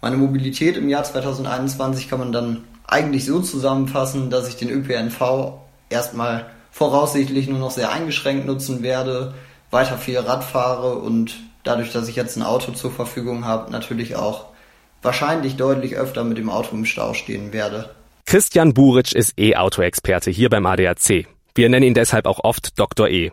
Meine 0.00 0.16
Mobilität 0.16 0.76
im 0.76 0.88
Jahr 0.88 1.04
2021 1.04 2.08
kann 2.08 2.18
man 2.18 2.32
dann 2.32 2.64
eigentlich 2.86 3.24
so 3.24 3.40
zusammenfassen, 3.40 4.28
dass 4.28 4.48
ich 4.48 4.56
den 4.56 4.68
ÖPNV 4.68 5.54
erstmal 5.94 6.46
voraussichtlich 6.70 7.48
nur 7.48 7.58
noch 7.58 7.70
sehr 7.70 7.90
eingeschränkt 7.90 8.46
nutzen 8.46 8.82
werde, 8.82 9.32
weiter 9.70 9.96
viel 9.96 10.18
Rad 10.18 10.44
fahre 10.44 10.96
und 10.96 11.36
dadurch, 11.62 11.92
dass 11.92 12.08
ich 12.08 12.16
jetzt 12.16 12.36
ein 12.36 12.42
Auto 12.42 12.72
zur 12.72 12.90
Verfügung 12.90 13.44
habe, 13.44 13.72
natürlich 13.72 14.16
auch 14.16 14.46
wahrscheinlich 15.02 15.56
deutlich 15.56 15.96
öfter 15.96 16.24
mit 16.24 16.36
dem 16.36 16.50
Auto 16.50 16.74
im 16.74 16.84
Stau 16.84 17.14
stehen 17.14 17.52
werde. 17.52 17.90
Christian 18.26 18.74
Buric 18.74 19.12
ist 19.12 19.38
E-Auto-Experte 19.38 20.30
hier 20.30 20.48
beim 20.48 20.66
ADAC. 20.66 21.26
Wir 21.54 21.68
nennen 21.68 21.86
ihn 21.86 21.94
deshalb 21.94 22.26
auch 22.26 22.40
oft 22.42 22.78
Dr. 22.78 23.08
E. 23.08 23.30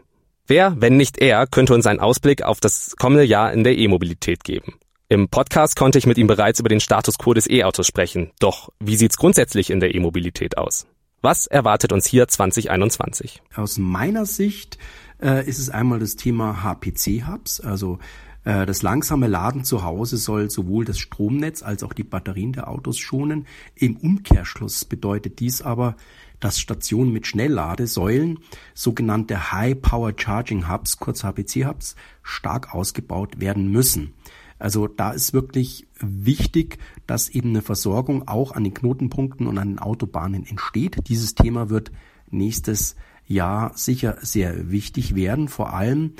Wer, 0.47 0.75
wenn 0.77 0.97
nicht 0.97 1.17
er, 1.19 1.47
könnte 1.47 1.73
uns 1.73 1.87
einen 1.87 1.99
Ausblick 1.99 2.43
auf 2.43 2.59
das 2.59 2.95
kommende 2.97 3.23
Jahr 3.23 3.53
in 3.53 3.63
der 3.63 3.77
E-Mobilität 3.77 4.43
geben? 4.43 4.75
Im 5.07 5.29
Podcast 5.29 5.75
konnte 5.75 5.97
ich 5.97 6.05
mit 6.05 6.17
ihm 6.17 6.27
bereits 6.27 6.59
über 6.59 6.69
den 6.69 6.79
Status 6.79 7.17
quo 7.17 7.33
des 7.33 7.49
E-Autos 7.49 7.87
sprechen. 7.87 8.31
Doch 8.39 8.69
wie 8.79 8.95
sieht's 8.95 9.17
grundsätzlich 9.17 9.69
in 9.69 9.79
der 9.79 9.95
E-Mobilität 9.95 10.57
aus? 10.57 10.85
Was 11.21 11.45
erwartet 11.45 11.93
uns 11.93 12.07
hier 12.07 12.27
2021? 12.27 13.43
Aus 13.55 13.77
meiner 13.77 14.25
Sicht 14.25 14.79
äh, 15.21 15.47
ist 15.47 15.59
es 15.59 15.69
einmal 15.69 15.99
das 15.99 16.15
Thema 16.15 16.63
HPC-Hubs, 16.63 17.61
also 17.61 17.99
äh, 18.43 18.65
das 18.65 18.81
langsame 18.81 19.27
Laden 19.27 19.63
zu 19.63 19.83
Hause 19.83 20.17
soll 20.17 20.49
sowohl 20.49 20.83
das 20.83 20.97
Stromnetz 20.97 21.61
als 21.61 21.83
auch 21.83 21.93
die 21.93 22.03
Batterien 22.03 22.53
der 22.53 22.67
Autos 22.67 22.97
schonen. 22.97 23.45
Im 23.75 23.97
Umkehrschluss 23.97 24.83
bedeutet 24.83 25.39
dies 25.39 25.61
aber, 25.61 25.95
dass 26.39 26.59
Stationen 26.59 27.13
mit 27.13 27.27
Schnellladesäulen, 27.27 28.39
sogenannte 28.73 29.51
High 29.51 29.79
Power 29.79 30.13
Charging 30.17 30.67
Hubs, 30.67 30.97
kurz 30.97 31.23
HPC 31.23 31.67
Hubs, 31.67 31.95
stark 32.23 32.73
ausgebaut 32.73 33.39
werden 33.39 33.71
müssen. 33.71 34.15
Also 34.61 34.87
da 34.87 35.11
ist 35.11 35.33
wirklich 35.33 35.87
wichtig, 35.99 36.77
dass 37.07 37.29
eben 37.29 37.49
eine 37.49 37.61
Versorgung 37.61 38.27
auch 38.27 38.51
an 38.53 38.63
den 38.63 38.73
Knotenpunkten 38.73 39.47
und 39.47 39.57
an 39.57 39.69
den 39.69 39.79
Autobahnen 39.79 40.45
entsteht. 40.45 41.07
Dieses 41.07 41.35
Thema 41.35 41.69
wird 41.69 41.91
nächstes 42.29 42.95
Jahr 43.27 43.71
sicher 43.75 44.17
sehr 44.21 44.71
wichtig 44.71 45.15
werden, 45.15 45.47
vor 45.47 45.73
allem 45.73 46.13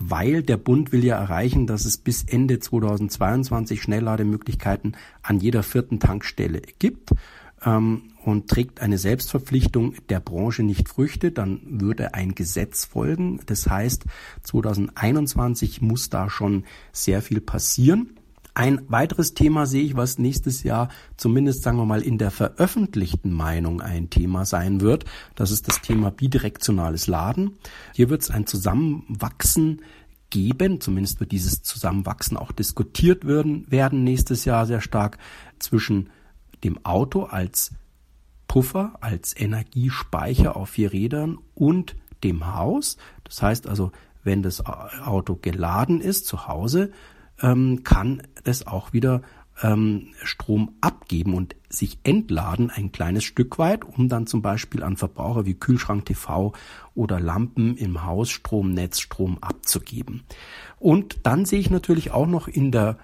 weil 0.00 0.44
der 0.44 0.56
Bund 0.58 0.92
will 0.92 1.04
ja 1.04 1.16
erreichen, 1.16 1.66
dass 1.66 1.84
es 1.84 1.96
bis 1.96 2.22
Ende 2.22 2.60
2022 2.60 3.82
Schnelllademöglichkeiten 3.82 4.96
an 5.22 5.40
jeder 5.40 5.64
vierten 5.64 5.98
Tankstelle 5.98 6.62
gibt 6.78 7.10
ähm, 7.64 8.12
und 8.24 8.48
trägt 8.48 8.80
eine 8.80 8.98
Selbstverpflichtung 8.98 9.94
der 10.08 10.20
Branche 10.20 10.62
nicht 10.62 10.88
Früchte, 10.88 11.32
dann 11.32 11.60
würde 11.64 12.14
ein 12.14 12.34
Gesetz 12.34 12.84
folgen. 12.84 13.40
Das 13.46 13.68
heißt, 13.68 14.04
2021 14.42 15.80
muss 15.80 16.10
da 16.10 16.28
schon 16.28 16.64
sehr 16.92 17.22
viel 17.22 17.40
passieren. 17.40 18.18
Ein 18.54 18.80
weiteres 18.88 19.34
Thema 19.34 19.66
sehe 19.66 19.84
ich, 19.84 19.94
was 19.94 20.18
nächstes 20.18 20.64
Jahr 20.64 20.88
zumindest, 21.16 21.62
sagen 21.62 21.78
wir 21.78 21.84
mal, 21.84 22.02
in 22.02 22.18
der 22.18 22.32
veröffentlichten 22.32 23.32
Meinung 23.32 23.80
ein 23.80 24.10
Thema 24.10 24.44
sein 24.44 24.80
wird. 24.80 25.04
Das 25.36 25.52
ist 25.52 25.68
das 25.68 25.80
Thema 25.80 26.10
bidirektionales 26.10 27.06
Laden. 27.06 27.56
Hier 27.94 28.10
wird 28.10 28.22
es 28.22 28.30
ein 28.30 28.48
Zusammenwachsen 28.48 29.82
geben, 30.30 30.80
zumindest 30.80 31.20
wird 31.20 31.30
dieses 31.30 31.62
Zusammenwachsen 31.62 32.36
auch 32.36 32.50
diskutiert 32.50 33.26
werden, 33.26 33.64
werden 33.70 34.02
nächstes 34.02 34.44
Jahr 34.44 34.66
sehr 34.66 34.80
stark 34.80 35.18
zwischen 35.60 36.10
dem 36.64 36.84
Auto 36.84 37.24
als 37.24 37.72
Puffer, 38.46 38.94
als 39.00 39.38
Energiespeicher 39.38 40.56
auf 40.56 40.70
vier 40.70 40.92
Rädern 40.92 41.38
und 41.54 41.96
dem 42.24 42.54
Haus. 42.54 42.96
Das 43.24 43.42
heißt 43.42 43.66
also, 43.66 43.92
wenn 44.24 44.42
das 44.42 44.64
Auto 44.64 45.36
geladen 45.36 46.00
ist 46.00 46.26
zu 46.26 46.48
Hause, 46.48 46.90
ähm, 47.40 47.84
kann 47.84 48.22
es 48.44 48.66
auch 48.66 48.92
wieder 48.92 49.22
ähm, 49.62 50.08
Strom 50.22 50.74
abgeben 50.80 51.34
und 51.34 51.56
sich 51.68 51.98
entladen 52.04 52.70
ein 52.70 52.92
kleines 52.92 53.24
Stück 53.24 53.58
weit, 53.58 53.84
um 53.84 54.08
dann 54.08 54.26
zum 54.26 54.42
Beispiel 54.42 54.82
an 54.82 54.96
Verbraucher 54.96 55.46
wie 55.46 55.54
Kühlschrank, 55.54 56.06
TV 56.06 56.52
oder 56.94 57.20
Lampen 57.20 57.76
im 57.76 58.04
Hausstromnetz 58.04 59.00
Strom 59.00 59.38
abzugeben. 59.40 60.22
Und 60.78 61.20
dann 61.24 61.44
sehe 61.44 61.60
ich 61.60 61.70
natürlich 61.70 62.10
auch 62.12 62.26
noch 62.26 62.48
in 62.48 62.72
der 62.72 62.98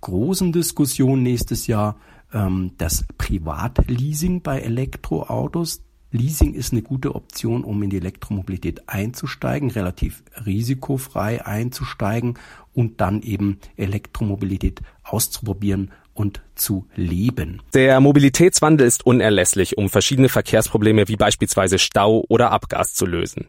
großen 0.00 0.52
Diskussion 0.52 1.22
nächstes 1.22 1.66
Jahr 1.66 1.96
das 2.30 3.04
Privatleasing 3.18 4.42
bei 4.42 4.60
Elektroautos. 4.60 5.82
Leasing 6.12 6.54
ist 6.54 6.72
eine 6.72 6.82
gute 6.82 7.14
Option, 7.14 7.64
um 7.64 7.82
in 7.82 7.90
die 7.90 7.96
Elektromobilität 7.96 8.88
einzusteigen, 8.88 9.70
relativ 9.70 10.22
risikofrei 10.44 11.44
einzusteigen 11.44 12.38
und 12.72 13.00
dann 13.00 13.22
eben 13.22 13.58
Elektromobilität 13.76 14.82
auszuprobieren 15.02 15.90
und 16.14 16.40
zu 16.54 16.86
leben. 16.94 17.60
Der 17.74 18.00
Mobilitätswandel 18.00 18.86
ist 18.86 19.04
unerlässlich, 19.04 19.76
um 19.76 19.88
verschiedene 19.88 20.28
Verkehrsprobleme 20.28 21.08
wie 21.08 21.16
beispielsweise 21.16 21.78
Stau 21.78 22.24
oder 22.28 22.50
Abgas 22.52 22.94
zu 22.94 23.04
lösen. 23.04 23.48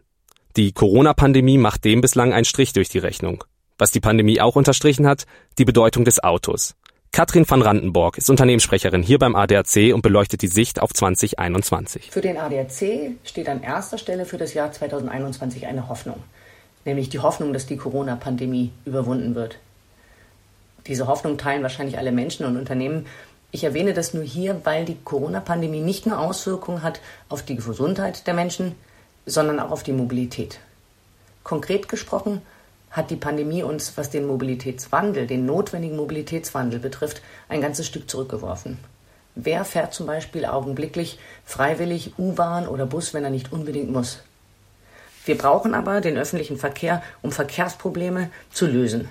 Die 0.58 0.72
Corona-Pandemie 0.72 1.58
macht 1.58 1.86
dem 1.86 2.02
bislang 2.02 2.34
einen 2.34 2.46
Strich 2.46 2.74
durch 2.74 2.90
die 2.90 2.98
Rechnung. 2.98 3.44
Was 3.78 3.92
die 3.92 4.00
Pandemie 4.00 4.42
auch 4.42 4.56
unterstrichen 4.56 5.06
hat, 5.06 5.26
die 5.60 5.66
Bedeutung 5.66 6.04
des 6.04 6.24
Autos. 6.24 6.76
Katrin 7.18 7.50
van 7.50 7.64
Randenborg 7.64 8.20
ist 8.20 8.30
Unternehmenssprecherin 8.30 9.02
hier 9.02 9.18
beim 9.18 9.36
ADAC 9.36 9.92
und 9.92 10.04
beleuchtet 10.04 10.44
die 10.44 10.48
Sicht 10.48 10.80
auf 10.80 10.94
2021. 10.94 12.12
Für 12.12 12.22
den 12.22 12.38
ADAC 12.38 13.16
steht 13.24 13.50
an 13.50 13.64
erster 13.64 13.98
Stelle 13.98 14.24
für 14.24 14.38
das 14.38 14.54
Jahr 14.54 14.72
2021 14.72 15.66
eine 15.66 15.90
Hoffnung, 15.90 16.22
nämlich 16.86 17.10
die 17.10 17.18
Hoffnung, 17.18 17.54
dass 17.54 17.66
die 17.66 17.76
Corona-Pandemie 17.76 18.72
überwunden 18.86 19.34
wird. 19.34 19.58
Diese 20.86 21.08
Hoffnung 21.08 21.40
teilen 21.40 21.64
wahrscheinlich 21.64 21.98
alle 21.98 22.12
Menschen 22.12 22.46
und 22.46 22.56
Unternehmen. 22.56 23.08
Ich 23.50 23.64
erwähne 23.64 23.96
das 23.96 24.14
nur 24.14 24.24
hier, 24.24 24.62
weil 24.64 24.86
die 24.86 24.98
Corona-Pandemie 25.04 25.82
nicht 25.82 26.06
nur 26.06 26.20
Auswirkungen 26.20 26.84
hat 26.84 27.02
auf 27.30 27.42
die 27.42 27.56
Gesundheit 27.56 28.28
der 28.28 28.36
Menschen, 28.36 28.76
sondern 29.26 29.60
auch 29.60 29.72
auf 29.72 29.82
die 29.82 29.92
Mobilität. 29.92 30.60
Konkret 31.44 31.90
gesprochen 31.90 32.44
hat 32.98 33.12
die 33.12 33.16
Pandemie 33.16 33.64
uns, 33.64 33.94
was 33.96 34.10
den 34.10 34.28
Mobilitätswandel, 34.28 35.28
den 35.28 35.46
notwendigen 35.46 35.96
Mobilitätswandel 35.96 36.80
betrifft, 36.80 37.22
ein 37.48 37.62
ganzes 37.62 37.88
Stück 37.88 38.10
zurückgeworfen. 38.10 38.78
Wer 39.36 39.64
fährt 39.64 39.94
zum 39.94 40.08
Beispiel 40.08 40.46
augenblicklich 40.46 41.20
freiwillig 41.46 42.18
U-Bahn 42.18 42.68
oder 42.68 42.88
Bus, 42.88 43.14
wenn 43.14 43.24
er 43.24 43.30
nicht 43.30 43.54
unbedingt 43.54 43.92
muss? 43.92 44.24
Wir 45.26 45.38
brauchen 45.38 45.76
aber 45.76 46.02
den 46.02 46.18
öffentlichen 46.18 46.58
Verkehr, 46.58 47.04
um 47.22 47.32
Verkehrsprobleme 47.32 48.32
zu 48.52 48.66
lösen. 48.66 49.08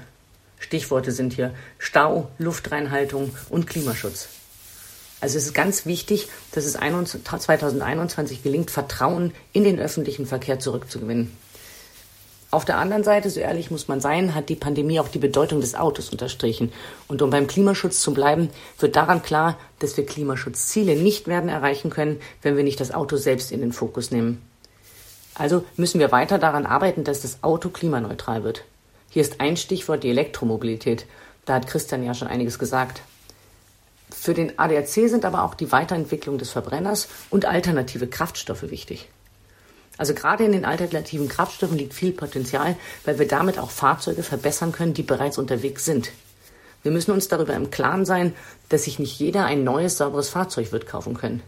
Stichworte 0.58 1.12
sind 1.12 1.34
hier 1.34 1.54
Stau, 1.78 2.28
Luftreinhaltung 2.38 3.36
und 3.50 3.66
Klimaschutz. 3.66 4.28
Also 5.20 5.38
es 5.38 5.46
ist 5.46 5.54
ganz 5.54 5.86
wichtig, 5.86 6.28
dass 6.52 6.64
es 6.64 6.72
2021 6.74 8.42
gelingt, 8.42 8.70
Vertrauen 8.70 9.32
in 9.52 9.64
den 9.64 9.78
öffentlichen 9.78 10.26
Verkehr 10.26 10.58
zurückzugewinnen. 10.58 11.36
Auf 12.56 12.64
der 12.64 12.78
anderen 12.78 13.04
Seite, 13.04 13.28
so 13.28 13.38
ehrlich 13.38 13.70
muss 13.70 13.86
man 13.86 14.00
sein, 14.00 14.34
hat 14.34 14.48
die 14.48 14.54
Pandemie 14.54 14.98
auch 14.98 15.08
die 15.08 15.18
Bedeutung 15.18 15.60
des 15.60 15.74
Autos 15.74 16.08
unterstrichen. 16.08 16.72
Und 17.06 17.20
um 17.20 17.28
beim 17.28 17.46
Klimaschutz 17.46 18.00
zu 18.00 18.14
bleiben, 18.14 18.48
wird 18.78 18.96
daran 18.96 19.20
klar, 19.20 19.58
dass 19.78 19.98
wir 19.98 20.06
Klimaschutzziele 20.06 20.96
nicht 20.96 21.28
werden 21.28 21.50
erreichen 21.50 21.90
können, 21.90 22.18
wenn 22.40 22.56
wir 22.56 22.64
nicht 22.64 22.80
das 22.80 22.94
Auto 22.94 23.18
selbst 23.18 23.52
in 23.52 23.60
den 23.60 23.74
Fokus 23.74 24.10
nehmen. 24.10 24.40
Also 25.34 25.66
müssen 25.76 26.00
wir 26.00 26.12
weiter 26.12 26.38
daran 26.38 26.64
arbeiten, 26.64 27.04
dass 27.04 27.20
das 27.20 27.42
Auto 27.42 27.68
klimaneutral 27.68 28.42
wird. 28.42 28.64
Hier 29.10 29.20
ist 29.20 29.42
ein 29.42 29.58
Stichwort 29.58 30.02
die 30.02 30.08
Elektromobilität. 30.08 31.04
Da 31.44 31.56
hat 31.56 31.66
Christian 31.66 32.04
ja 32.04 32.14
schon 32.14 32.28
einiges 32.28 32.58
gesagt. 32.58 33.02
Für 34.10 34.32
den 34.32 34.58
ADAC 34.58 35.10
sind 35.10 35.26
aber 35.26 35.44
auch 35.44 35.56
die 35.56 35.72
Weiterentwicklung 35.72 36.38
des 36.38 36.52
Verbrenners 36.52 37.08
und 37.28 37.44
alternative 37.44 38.06
Kraftstoffe 38.06 38.70
wichtig. 38.70 39.10
Also 39.98 40.14
gerade 40.14 40.44
in 40.44 40.52
den 40.52 40.64
alternativen 40.64 41.28
Kraftstoffen 41.28 41.78
liegt 41.78 41.94
viel 41.94 42.12
Potenzial, 42.12 42.76
weil 43.04 43.18
wir 43.18 43.28
damit 43.28 43.58
auch 43.58 43.70
Fahrzeuge 43.70 44.22
verbessern 44.22 44.72
können, 44.72 44.94
die 44.94 45.02
bereits 45.02 45.38
unterwegs 45.38 45.84
sind. 45.84 46.10
Wir 46.82 46.92
müssen 46.92 47.10
uns 47.10 47.28
darüber 47.28 47.54
im 47.54 47.70
Klaren 47.70 48.04
sein, 48.04 48.34
dass 48.68 48.84
sich 48.84 48.98
nicht 48.98 49.18
jeder 49.18 49.44
ein 49.44 49.64
neues, 49.64 49.96
sauberes 49.96 50.28
Fahrzeug 50.28 50.72
wird 50.72 50.86
kaufen 50.86 51.14
können. 51.14 51.42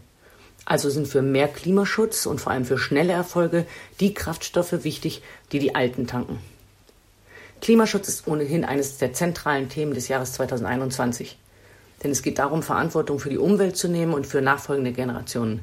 Also 0.65 0.89
sind 0.89 1.07
für 1.07 1.21
mehr 1.21 1.47
Klimaschutz 1.47 2.25
und 2.25 2.41
vor 2.41 2.51
allem 2.51 2.65
für 2.65 2.77
schnelle 2.77 3.13
Erfolge 3.13 3.65
die 3.99 4.13
Kraftstoffe 4.13 4.83
wichtig, 4.83 5.21
die 5.51 5.59
die 5.59 5.75
alten 5.75 6.07
tanken. 6.07 6.39
Klimaschutz 7.61 8.07
ist 8.07 8.27
ohnehin 8.27 8.65
eines 8.65 8.97
der 8.97 9.13
zentralen 9.13 9.69
Themen 9.69 9.93
des 9.93 10.07
Jahres 10.07 10.33
2021. 10.33 11.37
Denn 12.03 12.11
es 12.11 12.21
geht 12.21 12.39
darum, 12.39 12.63
Verantwortung 12.63 13.19
für 13.19 13.29
die 13.29 13.37
Umwelt 13.37 13.75
zu 13.77 13.87
nehmen 13.89 14.13
und 14.13 14.27
für 14.27 14.41
nachfolgende 14.41 14.93
Generationen. 14.93 15.61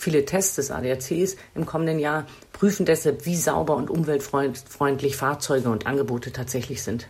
Viele 0.00 0.24
Tests 0.24 0.54
des 0.54 0.70
ADACs 0.70 1.36
im 1.56 1.66
kommenden 1.66 1.98
Jahr 1.98 2.24
prüfen 2.52 2.86
deshalb, 2.86 3.26
wie 3.26 3.36
sauber 3.36 3.74
und 3.74 3.90
umweltfreundlich 3.90 5.16
Fahrzeuge 5.16 5.68
und 5.70 5.88
Angebote 5.88 6.32
tatsächlich 6.32 6.84
sind. 6.84 7.08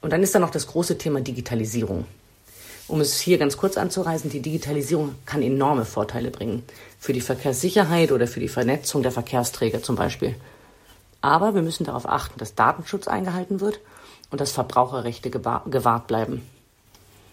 Und 0.00 0.14
dann 0.14 0.22
ist 0.22 0.34
da 0.34 0.38
noch 0.38 0.50
das 0.50 0.66
große 0.66 0.96
Thema 0.96 1.20
Digitalisierung. 1.20 2.06
Um 2.88 3.02
es 3.02 3.20
hier 3.20 3.36
ganz 3.36 3.58
kurz 3.58 3.76
anzureißen, 3.76 4.30
die 4.30 4.40
Digitalisierung 4.40 5.16
kann 5.26 5.42
enorme 5.42 5.84
Vorteile 5.84 6.30
bringen. 6.30 6.62
Für 6.98 7.12
die 7.12 7.20
Verkehrssicherheit 7.20 8.10
oder 8.10 8.26
für 8.26 8.40
die 8.40 8.48
Vernetzung 8.48 9.02
der 9.02 9.12
Verkehrsträger 9.12 9.82
zum 9.82 9.96
Beispiel. 9.96 10.34
Aber 11.20 11.54
wir 11.54 11.60
müssen 11.60 11.84
darauf 11.84 12.08
achten, 12.08 12.38
dass 12.38 12.54
Datenschutz 12.54 13.06
eingehalten 13.06 13.60
wird 13.60 13.80
und 14.30 14.40
dass 14.40 14.52
Verbraucherrechte 14.52 15.28
gewahrt 15.28 16.06
bleiben. 16.06 16.48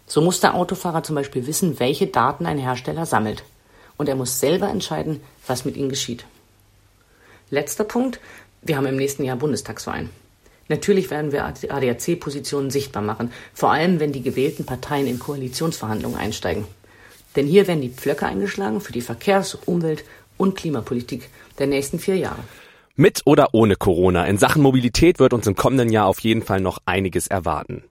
So 0.05 0.19
muss 0.19 0.41
der 0.41 0.55
Autofahrer 0.55 1.03
zum 1.03 1.15
Beispiel 1.15 1.47
wissen, 1.47 1.79
welche 1.79 2.07
Daten 2.07 2.45
ein 2.45 2.57
Hersteller 2.57 3.05
sammelt. 3.05 3.43
Und 3.97 4.09
er 4.09 4.15
muss 4.15 4.39
selber 4.39 4.69
entscheiden, 4.69 5.21
was 5.47 5.65
mit 5.65 5.77
ihnen 5.77 5.89
geschieht. 5.89 6.25
Letzter 7.49 7.83
Punkt. 7.83 8.19
Wir 8.61 8.77
haben 8.77 8.87
im 8.87 8.97
nächsten 8.97 9.23
Jahr 9.23 9.37
Bundestagswahlen. 9.37 10.09
Natürlich 10.67 11.11
werden 11.11 11.31
wir 11.31 11.45
ADAC-Positionen 11.45 12.71
sichtbar 12.71 13.03
machen, 13.03 13.31
vor 13.53 13.71
allem 13.71 13.99
wenn 13.99 14.11
die 14.11 14.23
gewählten 14.23 14.65
Parteien 14.65 15.05
in 15.05 15.19
Koalitionsverhandlungen 15.19 16.17
einsteigen. 16.17 16.65
Denn 17.35 17.45
hier 17.45 17.67
werden 17.67 17.81
die 17.81 17.89
Pflöcke 17.89 18.25
eingeschlagen 18.25 18.81
für 18.81 18.93
die 18.93 19.01
Verkehrs-, 19.01 19.55
Umwelt- 19.65 20.05
und 20.37 20.55
Klimapolitik 20.55 21.29
der 21.59 21.67
nächsten 21.67 21.99
vier 21.99 22.17
Jahre. 22.17 22.43
Mit 22.95 23.21
oder 23.25 23.49
ohne 23.53 23.75
Corona, 23.75 24.25
in 24.25 24.37
Sachen 24.37 24.61
Mobilität 24.61 25.19
wird 25.19 25.33
uns 25.33 25.45
im 25.47 25.55
kommenden 25.55 25.91
Jahr 25.91 26.07
auf 26.07 26.19
jeden 26.19 26.41
Fall 26.41 26.61
noch 26.61 26.79
einiges 26.85 27.27
erwarten. 27.27 27.83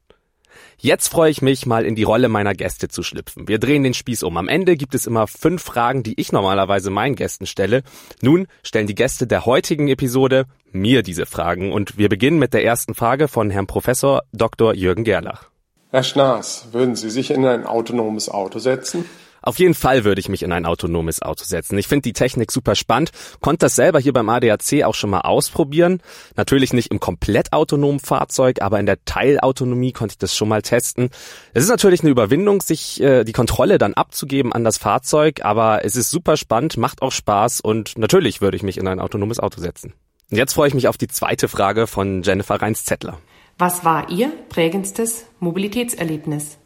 Jetzt 0.79 1.09
freue 1.09 1.31
ich 1.31 1.43
mich, 1.43 1.67
mal 1.67 1.85
in 1.85 1.95
die 1.95 2.03
Rolle 2.03 2.29
meiner 2.29 2.55
Gäste 2.55 2.89
zu 2.89 3.03
schlüpfen. 3.03 3.49
Wir 3.49 3.59
drehen 3.59 3.83
den 3.83 3.95
Spieß 3.95 4.23
um. 4.23 4.37
Am 4.37 4.49
Ende 4.49 4.77
gibt 4.77 4.95
es 4.95 5.07
immer 5.07 5.27
fünf 5.27 5.63
Fragen, 5.63 6.03
die 6.03 6.21
ich 6.21 6.33
normalerweise 6.33 6.91
meinen 6.91 7.17
Gästen 7.17 7.47
stelle. 7.47 7.83
Nun 8.23 8.47
stellen 8.63 8.87
die 8.87 8.95
Gäste 8.95 9.27
der 9.27 9.47
heutigen 9.47 9.89
Episode 9.89 10.47
mir 10.73 11.03
diese 11.03 11.27
Fragen 11.27 11.73
und 11.73 11.97
wir 11.99 12.09
beginnen 12.09 12.39
mit 12.39 12.53
der 12.53 12.65
ersten 12.65 12.95
Frage 12.95 13.29
von 13.29 13.51
Herrn 13.51 13.67
Professor 13.67 14.23
Dr. 14.33 14.75
Jürgen 14.75 15.05
Gerlach. 15.05 15.51
Herr 15.91 16.03
Schnaas, 16.03 16.69
würden 16.73 16.97
Sie 16.97 17.11
sich 17.11 17.31
in 17.31 17.47
ein 17.47 17.65
autonomes 17.65 18.29
Auto 18.29 18.59
setzen? 18.59 19.05
Auf 19.45 19.59
jeden 19.59 19.75
Fall 19.75 20.05
würde 20.05 20.21
ich 20.21 20.31
mich 20.31 20.43
in 20.43 20.53
ein 20.53 20.65
autonomes 20.65 21.21
Auto 21.21 21.45
setzen. 21.45 21.77
Ich 21.77 21.87
finde 21.87 22.03
die 22.03 22.15
Technik 22.15 22.51
super 22.51 22.75
spannend, 22.75 23.11
konnte 23.43 23.67
das 23.67 23.77
selber 23.77 24.01
hier 24.01 24.15
beim 24.15 24.31
ADAC 24.31 24.85
auch 24.85 24.95
schon 24.95 25.11
mal 25.11 25.21
ausprobieren. 25.21 26.01
Natürlich 26.35 26.73
nicht 26.73 26.91
im 26.91 26.99
komplett 26.99 27.53
autonomen 27.53 28.01
Fahrzeug, 28.01 28.63
aber 28.63 28.81
in 28.81 28.87
der 28.87 29.05
Teilautonomie 29.05 29.93
konnte 29.93 30.13
ich 30.15 30.19
das 30.19 30.35
schon 30.35 30.49
mal 30.49 30.63
testen. 30.63 31.11
Es 31.53 31.63
ist 31.63 31.69
natürlich 31.69 32.01
eine 32.01 32.11
Überwindung, 32.11 32.63
sich 32.63 33.03
äh, 33.03 33.25
die 33.25 33.33
Kontrolle 33.33 33.77
dann 33.77 33.93
abzugeben 33.93 34.53
an 34.53 34.65
das 34.65 34.79
Fahrzeug, 34.79 35.45
aber 35.45 35.85
es 35.85 35.95
ist 35.95 36.11
super 36.11 36.39
spannend, 36.39 36.79
macht 36.79 37.03
auch 37.03 37.13
Spaß 37.13 37.61
und 37.61 37.99
natürlich 37.99 38.41
würde 38.41 38.57
ich 38.57 38.63
mich 38.63 38.79
in 38.79 38.89
ein 38.89 38.99
autonomes 38.99 39.41
Auto 39.41 39.61
setzen. 39.61 39.93
Und 40.31 40.39
jetzt 40.39 40.55
freue 40.55 40.69
ich 40.69 40.75
mich 40.75 40.89
auf 40.89 40.97
die 40.97 41.09
zweite 41.09 41.49
Frage 41.49 41.87
von 41.87 42.23
Jennifer 42.23 42.55
Reins-Zettler. 42.55 43.19
Was 43.59 43.85
war 43.85 44.11
Ihr 44.11 44.33
prägendstes 44.49 45.27
Mobilitätserlebnis? 45.39 46.59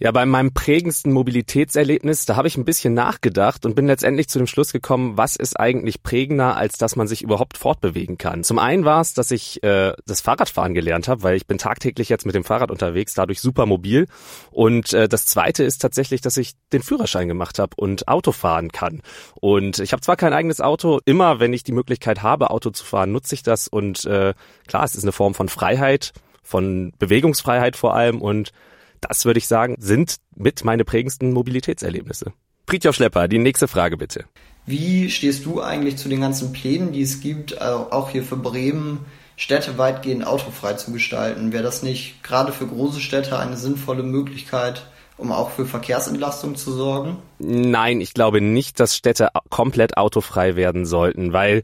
Ja, 0.00 0.12
bei 0.12 0.24
meinem 0.26 0.54
prägendsten 0.54 1.12
Mobilitätserlebnis, 1.12 2.24
da 2.24 2.36
habe 2.36 2.46
ich 2.46 2.56
ein 2.56 2.64
bisschen 2.64 2.94
nachgedacht 2.94 3.66
und 3.66 3.74
bin 3.74 3.88
letztendlich 3.88 4.28
zu 4.28 4.38
dem 4.38 4.46
Schluss 4.46 4.72
gekommen, 4.72 5.16
was 5.16 5.34
ist 5.34 5.58
eigentlich 5.58 6.04
prägender, 6.04 6.56
als 6.56 6.78
dass 6.78 6.94
man 6.94 7.08
sich 7.08 7.22
überhaupt 7.22 7.58
fortbewegen 7.58 8.16
kann. 8.16 8.44
Zum 8.44 8.60
einen 8.60 8.84
war 8.84 9.00
es, 9.00 9.12
dass 9.12 9.32
ich 9.32 9.60
äh, 9.64 9.94
das 10.06 10.20
Fahrradfahren 10.20 10.72
gelernt 10.72 11.08
habe, 11.08 11.24
weil 11.24 11.34
ich 11.34 11.48
bin 11.48 11.58
tagtäglich 11.58 12.08
jetzt 12.10 12.26
mit 12.26 12.36
dem 12.36 12.44
Fahrrad 12.44 12.70
unterwegs, 12.70 13.14
dadurch 13.14 13.40
super 13.40 13.66
mobil. 13.66 14.06
Und 14.52 14.92
äh, 14.92 15.08
das 15.08 15.26
zweite 15.26 15.64
ist 15.64 15.82
tatsächlich, 15.82 16.20
dass 16.20 16.36
ich 16.36 16.52
den 16.72 16.82
Führerschein 16.82 17.26
gemacht 17.26 17.58
habe 17.58 17.74
und 17.74 18.06
Auto 18.06 18.30
fahren 18.30 18.70
kann. 18.70 19.02
Und 19.40 19.80
ich 19.80 19.90
habe 19.90 20.00
zwar 20.00 20.14
kein 20.14 20.32
eigenes 20.32 20.60
Auto, 20.60 21.00
immer 21.06 21.40
wenn 21.40 21.52
ich 21.52 21.64
die 21.64 21.72
Möglichkeit 21.72 22.22
habe, 22.22 22.50
Auto 22.50 22.70
zu 22.70 22.84
fahren, 22.84 23.10
nutze 23.10 23.34
ich 23.34 23.42
das. 23.42 23.66
Und 23.66 24.04
äh, 24.04 24.34
klar, 24.68 24.84
es 24.84 24.94
ist 24.94 25.02
eine 25.02 25.10
Form 25.12 25.34
von 25.34 25.48
Freiheit, 25.48 26.12
von 26.44 26.92
Bewegungsfreiheit 27.00 27.74
vor 27.74 27.96
allem 27.96 28.22
und 28.22 28.52
das 29.00 29.24
würde 29.24 29.38
ich 29.38 29.48
sagen, 29.48 29.76
sind 29.78 30.16
mit 30.34 30.64
meine 30.64 30.84
prägendsten 30.84 31.32
Mobilitätserlebnisse. 31.32 32.32
Fritjof 32.66 32.96
Schlepper, 32.96 33.28
die 33.28 33.38
nächste 33.38 33.68
Frage 33.68 33.96
bitte. 33.96 34.24
Wie 34.66 35.10
stehst 35.10 35.46
du 35.46 35.62
eigentlich 35.62 35.96
zu 35.96 36.10
den 36.10 36.20
ganzen 36.20 36.52
Plänen, 36.52 36.92
die 36.92 37.00
es 37.00 37.20
gibt, 37.20 37.52
äh, 37.52 37.56
auch 37.58 38.10
hier 38.10 38.22
für 38.22 38.36
Bremen, 38.36 39.06
Städte 39.36 39.78
weitgehend 39.78 40.26
autofrei 40.26 40.74
zu 40.74 40.92
gestalten? 40.92 41.52
Wäre 41.52 41.62
das 41.62 41.82
nicht 41.82 42.22
gerade 42.22 42.52
für 42.52 42.66
große 42.66 43.00
Städte 43.00 43.38
eine 43.38 43.56
sinnvolle 43.56 44.02
Möglichkeit, 44.02 44.84
um 45.16 45.32
auch 45.32 45.50
für 45.50 45.64
Verkehrsentlastung 45.64 46.56
zu 46.56 46.72
sorgen? 46.72 47.16
Nein, 47.38 48.02
ich 48.02 48.12
glaube 48.12 48.40
nicht, 48.42 48.78
dass 48.80 48.94
Städte 48.94 49.30
komplett 49.48 49.96
autofrei 49.96 50.54
werden 50.54 50.84
sollten, 50.84 51.32
weil 51.32 51.62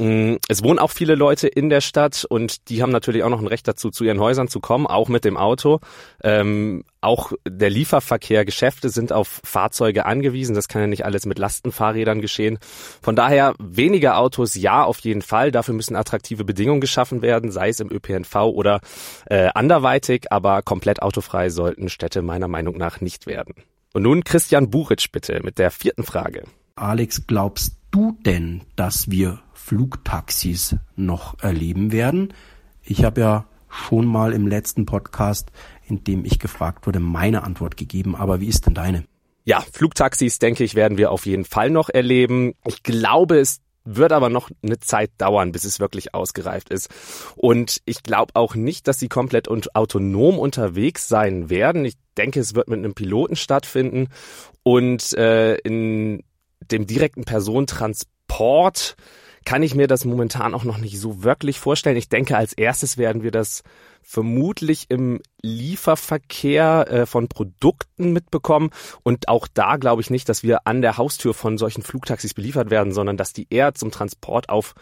es 0.00 0.62
wohnen 0.62 0.78
auch 0.78 0.92
viele 0.92 1.16
Leute 1.16 1.48
in 1.48 1.70
der 1.70 1.80
Stadt 1.80 2.24
und 2.28 2.68
die 2.68 2.82
haben 2.82 2.92
natürlich 2.92 3.24
auch 3.24 3.30
noch 3.30 3.40
ein 3.40 3.48
Recht 3.48 3.66
dazu, 3.66 3.90
zu 3.90 4.04
ihren 4.04 4.20
Häusern 4.20 4.46
zu 4.46 4.60
kommen, 4.60 4.86
auch 4.86 5.08
mit 5.08 5.24
dem 5.24 5.36
Auto. 5.36 5.80
Ähm, 6.22 6.84
auch 7.00 7.32
der 7.44 7.70
Lieferverkehr, 7.70 8.44
Geschäfte 8.44 8.90
sind 8.90 9.12
auf 9.12 9.40
Fahrzeuge 9.44 10.06
angewiesen. 10.06 10.54
Das 10.54 10.68
kann 10.68 10.82
ja 10.82 10.86
nicht 10.86 11.04
alles 11.04 11.26
mit 11.26 11.40
Lastenfahrrädern 11.40 12.20
geschehen. 12.20 12.58
Von 13.02 13.16
daher 13.16 13.54
weniger 13.58 14.18
Autos, 14.18 14.54
ja, 14.54 14.84
auf 14.84 15.00
jeden 15.00 15.22
Fall. 15.22 15.50
Dafür 15.50 15.74
müssen 15.74 15.96
attraktive 15.96 16.44
Bedingungen 16.44 16.80
geschaffen 16.80 17.20
werden, 17.20 17.50
sei 17.50 17.70
es 17.70 17.80
im 17.80 17.90
ÖPNV 17.90 18.36
oder 18.36 18.80
äh, 19.26 19.48
anderweitig. 19.54 20.30
Aber 20.30 20.62
komplett 20.62 21.02
autofrei 21.02 21.50
sollten 21.50 21.88
Städte 21.88 22.22
meiner 22.22 22.48
Meinung 22.48 22.76
nach 22.76 23.00
nicht 23.00 23.26
werden. 23.26 23.54
Und 23.94 24.02
nun 24.02 24.22
Christian 24.22 24.70
Buritsch 24.70 25.10
bitte 25.10 25.40
mit 25.42 25.58
der 25.58 25.72
vierten 25.72 26.04
Frage. 26.04 26.44
Alex, 26.76 27.26
glaubst 27.26 27.76
du 27.90 28.16
denn, 28.24 28.62
dass 28.76 29.10
wir 29.10 29.40
Flugtaxis 29.64 30.76
noch 30.96 31.38
erleben 31.40 31.92
werden. 31.92 32.32
Ich 32.82 33.04
habe 33.04 33.20
ja 33.20 33.44
schon 33.68 34.06
mal 34.06 34.32
im 34.32 34.46
letzten 34.46 34.86
Podcast, 34.86 35.50
in 35.86 36.04
dem 36.04 36.24
ich 36.24 36.38
gefragt 36.38 36.86
wurde, 36.86 37.00
meine 37.00 37.42
Antwort 37.42 37.76
gegeben. 37.76 38.16
Aber 38.16 38.40
wie 38.40 38.46
ist 38.46 38.66
denn 38.66 38.74
deine? 38.74 39.04
Ja, 39.44 39.60
Flugtaxis, 39.72 40.38
denke 40.38 40.64
ich, 40.64 40.74
werden 40.74 40.96
wir 40.96 41.10
auf 41.10 41.26
jeden 41.26 41.44
Fall 41.44 41.70
noch 41.70 41.90
erleben. 41.90 42.54
Ich 42.66 42.82
glaube, 42.82 43.38
es 43.38 43.60
wird 43.84 44.12
aber 44.12 44.28
noch 44.28 44.50
eine 44.62 44.78
Zeit 44.80 45.10
dauern, 45.18 45.52
bis 45.52 45.64
es 45.64 45.80
wirklich 45.80 46.14
ausgereift 46.14 46.70
ist. 46.70 46.88
Und 47.36 47.80
ich 47.84 48.02
glaube 48.02 48.36
auch 48.36 48.54
nicht, 48.54 48.86
dass 48.86 48.98
sie 48.98 49.08
komplett 49.08 49.48
und 49.48 49.74
autonom 49.74 50.38
unterwegs 50.38 51.08
sein 51.08 51.50
werden. 51.50 51.84
Ich 51.84 51.94
denke, 52.16 52.40
es 52.40 52.54
wird 52.54 52.68
mit 52.68 52.78
einem 52.78 52.94
Piloten 52.94 53.36
stattfinden 53.36 54.08
und 54.62 55.12
äh, 55.14 55.56
in 55.56 56.22
dem 56.70 56.86
direkten 56.86 57.24
Personentransport 57.24 58.96
kann 59.48 59.62
ich 59.62 59.74
mir 59.74 59.86
das 59.86 60.04
momentan 60.04 60.52
auch 60.52 60.64
noch 60.64 60.76
nicht 60.76 61.00
so 61.00 61.24
wirklich 61.24 61.58
vorstellen. 61.58 61.96
Ich 61.96 62.10
denke, 62.10 62.36
als 62.36 62.52
erstes 62.52 62.98
werden 62.98 63.22
wir 63.22 63.30
das 63.30 63.62
vermutlich 64.02 64.90
im 64.90 65.22
Lieferverkehr 65.40 66.86
äh, 66.90 67.06
von 67.06 67.28
Produkten 67.28 68.12
mitbekommen. 68.12 68.68
Und 69.04 69.28
auch 69.28 69.48
da 69.48 69.76
glaube 69.76 70.02
ich 70.02 70.10
nicht, 70.10 70.28
dass 70.28 70.42
wir 70.42 70.66
an 70.66 70.82
der 70.82 70.98
Haustür 70.98 71.32
von 71.32 71.56
solchen 71.56 71.82
Flugtaxis 71.82 72.34
beliefert 72.34 72.68
werden, 72.68 72.92
sondern 72.92 73.16
dass 73.16 73.32
die 73.32 73.46
eher 73.48 73.72
zum 73.72 73.90
Transport 73.90 74.50
auf 74.50 74.74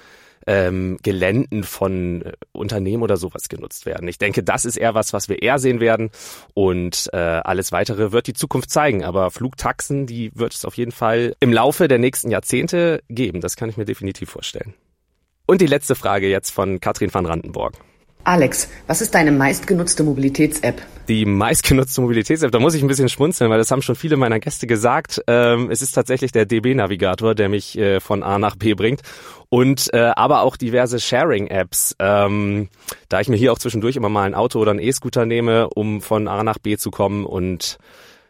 ähm, 0.47 0.99
Geländen 1.03 1.65
von 1.65 2.23
äh, 2.23 2.33
Unternehmen 2.53 3.03
oder 3.03 3.17
sowas 3.17 3.49
genutzt 3.49 3.87
werden. 3.87 4.09
Ich 4.09 4.19
denke, 4.19 4.43
das 4.43 4.65
ist 4.65 4.77
eher 4.77 4.95
was, 4.95 5.13
was 5.13 5.29
wir 5.29 5.43
eher 5.43 5.59
sehen 5.59 5.81
werden 5.81 6.11
und 6.55 7.11
äh, 7.13 7.17
alles 7.17 7.73
weitere 7.73 8.13
wird 8.13 8.27
die 8.27 8.35
Zukunft 8.35 8.71
zeigen. 8.71 9.05
Aber 9.05 9.31
Flugtaxen, 9.31 10.07
die 10.07 10.31
wird 10.35 10.55
es 10.55 10.65
auf 10.65 10.77
jeden 10.77 10.93
Fall 10.93 11.35
im 11.41 11.53
Laufe 11.53 11.89
der 11.89 11.99
nächsten 11.99 12.31
Jahrzehnte 12.31 13.03
geben. 13.09 13.41
Das 13.41 13.57
kann 13.57 13.69
ich 13.69 13.77
mir 13.77 13.85
definitiv 13.85 14.31
vorstellen. 14.31 14.75
Und 15.47 15.61
die 15.61 15.67
letzte 15.67 15.95
Frage 15.95 16.29
jetzt 16.29 16.51
von 16.51 16.81
Katrin 16.81 17.13
van 17.13 17.27
Randenborg. 17.27 17.75
Alex, 18.27 18.69
was 18.89 19.03
ist 19.03 19.15
deine 19.15 19.31
meistgenutzte 19.31 20.03
Mobilitäts-App? 20.03 20.83
Die 21.07 21.25
meistgenutzte 21.25 22.01
Mobilitäts-App, 22.01 22.51
da 22.51 22.59
muss 22.59 22.75
ich 22.75 22.83
ein 22.83 22.89
bisschen 22.89 23.09
schmunzeln, 23.09 23.53
weil 23.53 23.59
das 23.59 23.71
haben 23.71 23.83
schon 23.83 23.95
viele 23.95 24.17
meiner 24.17 24.41
Gäste 24.41 24.67
gesagt. 24.67 25.23
Ähm, 25.29 25.71
es 25.71 25.81
ist 25.81 25.93
tatsächlich 25.93 26.33
der 26.33 26.45
DB-Navigator, 26.45 27.37
der 27.37 27.49
mich 27.49 27.79
äh, 27.79 28.01
von 28.01 28.25
A 28.25 28.41
nach 28.41 28.57
B 28.57 28.75
bringt. 28.75 29.03
Und 29.49 29.95
äh, 29.95 30.11
aber 30.17 30.41
auch 30.41 30.57
diverse 30.57 30.99
Sharing-Apps. 30.99 31.95
Ähm, 32.01 32.69
da 33.09 33.21
ich 33.21 33.29
mir 33.29 33.37
hier 33.37 33.53
auch 33.53 33.61
zwischendurch 33.61 33.95
immer 33.95 34.09
mal 34.09 34.25
ein 34.25 34.35
Auto 34.35 34.59
oder 34.59 34.73
einen 34.73 34.81
E-Scooter 34.81 35.25
nehme, 35.25 35.69
um 35.69 36.01
von 36.01 36.27
A 36.27 36.43
nach 36.43 36.59
B 36.59 36.77
zu 36.77 36.91
kommen. 36.91 37.25
Und 37.25 37.79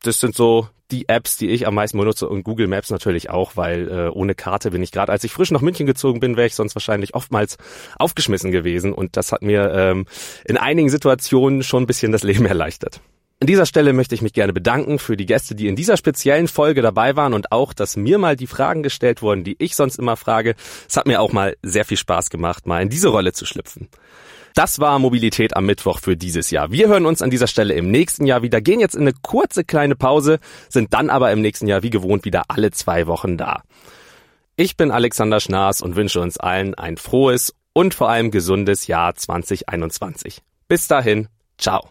das 0.07 0.21
sind 0.21 0.35
so 0.35 0.69
die 0.90 1.09
Apps, 1.09 1.37
die 1.37 1.49
ich 1.49 1.66
am 1.66 1.75
meisten 1.75 1.99
benutze 1.99 2.29
und 2.29 2.45
Google 2.45 2.69
Maps 2.69 2.90
natürlich 2.90 3.31
auch, 3.31 3.57
weil 3.57 3.88
äh, 3.88 4.09
ohne 4.09 4.35
Karte 4.35 4.71
bin 4.71 4.83
ich 4.83 4.92
gerade, 4.92 5.11
als 5.11 5.25
ich 5.25 5.33
frisch 5.33 5.51
nach 5.51 5.61
München 5.61 5.87
gezogen 5.87 6.21
bin, 6.21 6.37
wäre 6.37 6.47
ich 6.47 6.55
sonst 6.55 6.75
wahrscheinlich 6.77 7.14
oftmals 7.14 7.57
aufgeschmissen 7.99 8.53
gewesen 8.53 8.92
und 8.92 9.16
das 9.16 9.33
hat 9.33 9.42
mir 9.42 9.73
ähm, 9.73 10.07
in 10.45 10.57
einigen 10.57 10.88
Situationen 10.88 11.62
schon 11.62 11.83
ein 11.83 11.87
bisschen 11.87 12.12
das 12.12 12.23
Leben 12.23 12.47
erleichtert. 12.47 13.01
An 13.38 13.49
dieser 13.49 13.66
Stelle 13.66 13.92
möchte 13.92 14.14
ich 14.14 14.23
mich 14.23 14.33
gerne 14.33 14.55
bedanken 14.55 14.99
für 14.99 15.14
die 15.16 15.27
Gäste, 15.27 15.55
die 15.55 15.69
in 15.69 15.77
dieser 15.77 15.99
speziellen 15.99 16.49
Folge 16.49 16.81
dabei 16.81 17.16
waren 17.16 17.35
und 17.35 17.53
auch, 17.53 17.75
dass 17.75 17.97
mir 17.97 18.16
mal 18.16 18.35
die 18.35 18.47
Fragen 18.47 18.83
gestellt 18.83 19.21
wurden, 19.21 19.45
die 19.45 19.57
ich 19.59 19.77
sonst 19.77 19.99
immer 19.99 20.16
frage. 20.16 20.55
Es 20.88 20.97
hat 20.97 21.07
mir 21.07 21.21
auch 21.21 21.33
mal 21.33 21.55
sehr 21.62 21.85
viel 21.85 21.99
Spaß 21.99 22.31
gemacht, 22.31 22.66
mal 22.66 22.81
in 22.81 22.88
diese 22.88 23.09
Rolle 23.09 23.33
zu 23.33 23.45
schlüpfen. 23.45 23.88
Das 24.57 24.79
war 24.79 24.99
Mobilität 24.99 25.55
am 25.55 25.66
Mittwoch 25.66 26.01
für 26.01 26.16
dieses 26.16 26.51
Jahr. 26.51 26.73
Wir 26.73 26.88
hören 26.88 27.05
uns 27.05 27.21
an 27.21 27.29
dieser 27.29 27.47
Stelle 27.47 27.75
im 27.75 27.90
nächsten 27.90 28.25
Jahr 28.25 28.40
wieder, 28.40 28.62
gehen 28.62 28.81
jetzt 28.81 28.95
in 28.95 29.03
eine 29.03 29.12
kurze 29.12 29.64
kleine 29.64 29.97
Pause, 29.97 30.38
sind 30.71 30.95
dann 30.95 31.11
aber 31.11 31.31
im 31.31 31.42
nächsten 31.42 31.66
Jahr 31.66 31.83
wie 31.83 31.90
gewohnt 31.90 32.25
wieder 32.25 32.45
alle 32.49 32.71
zwei 32.71 33.07
Wochen 33.07 33.37
da. 33.37 33.61
Ich 34.57 34.79
bin 34.79 34.90
Alexander 34.90 35.40
Schnaas 35.40 35.83
und 35.83 35.95
wünsche 35.95 36.23
uns 36.23 36.38
allen 36.38 36.75
ein 36.75 36.97
frohes 36.97 37.55
und 37.75 37.92
vor 37.92 38.09
allem 38.09 38.31
gesundes 38.31 38.87
Jahr 38.87 39.14
2021. 39.14 40.40
Bis 40.69 40.88
dahin, 40.88 41.29
ciao. 41.59 41.90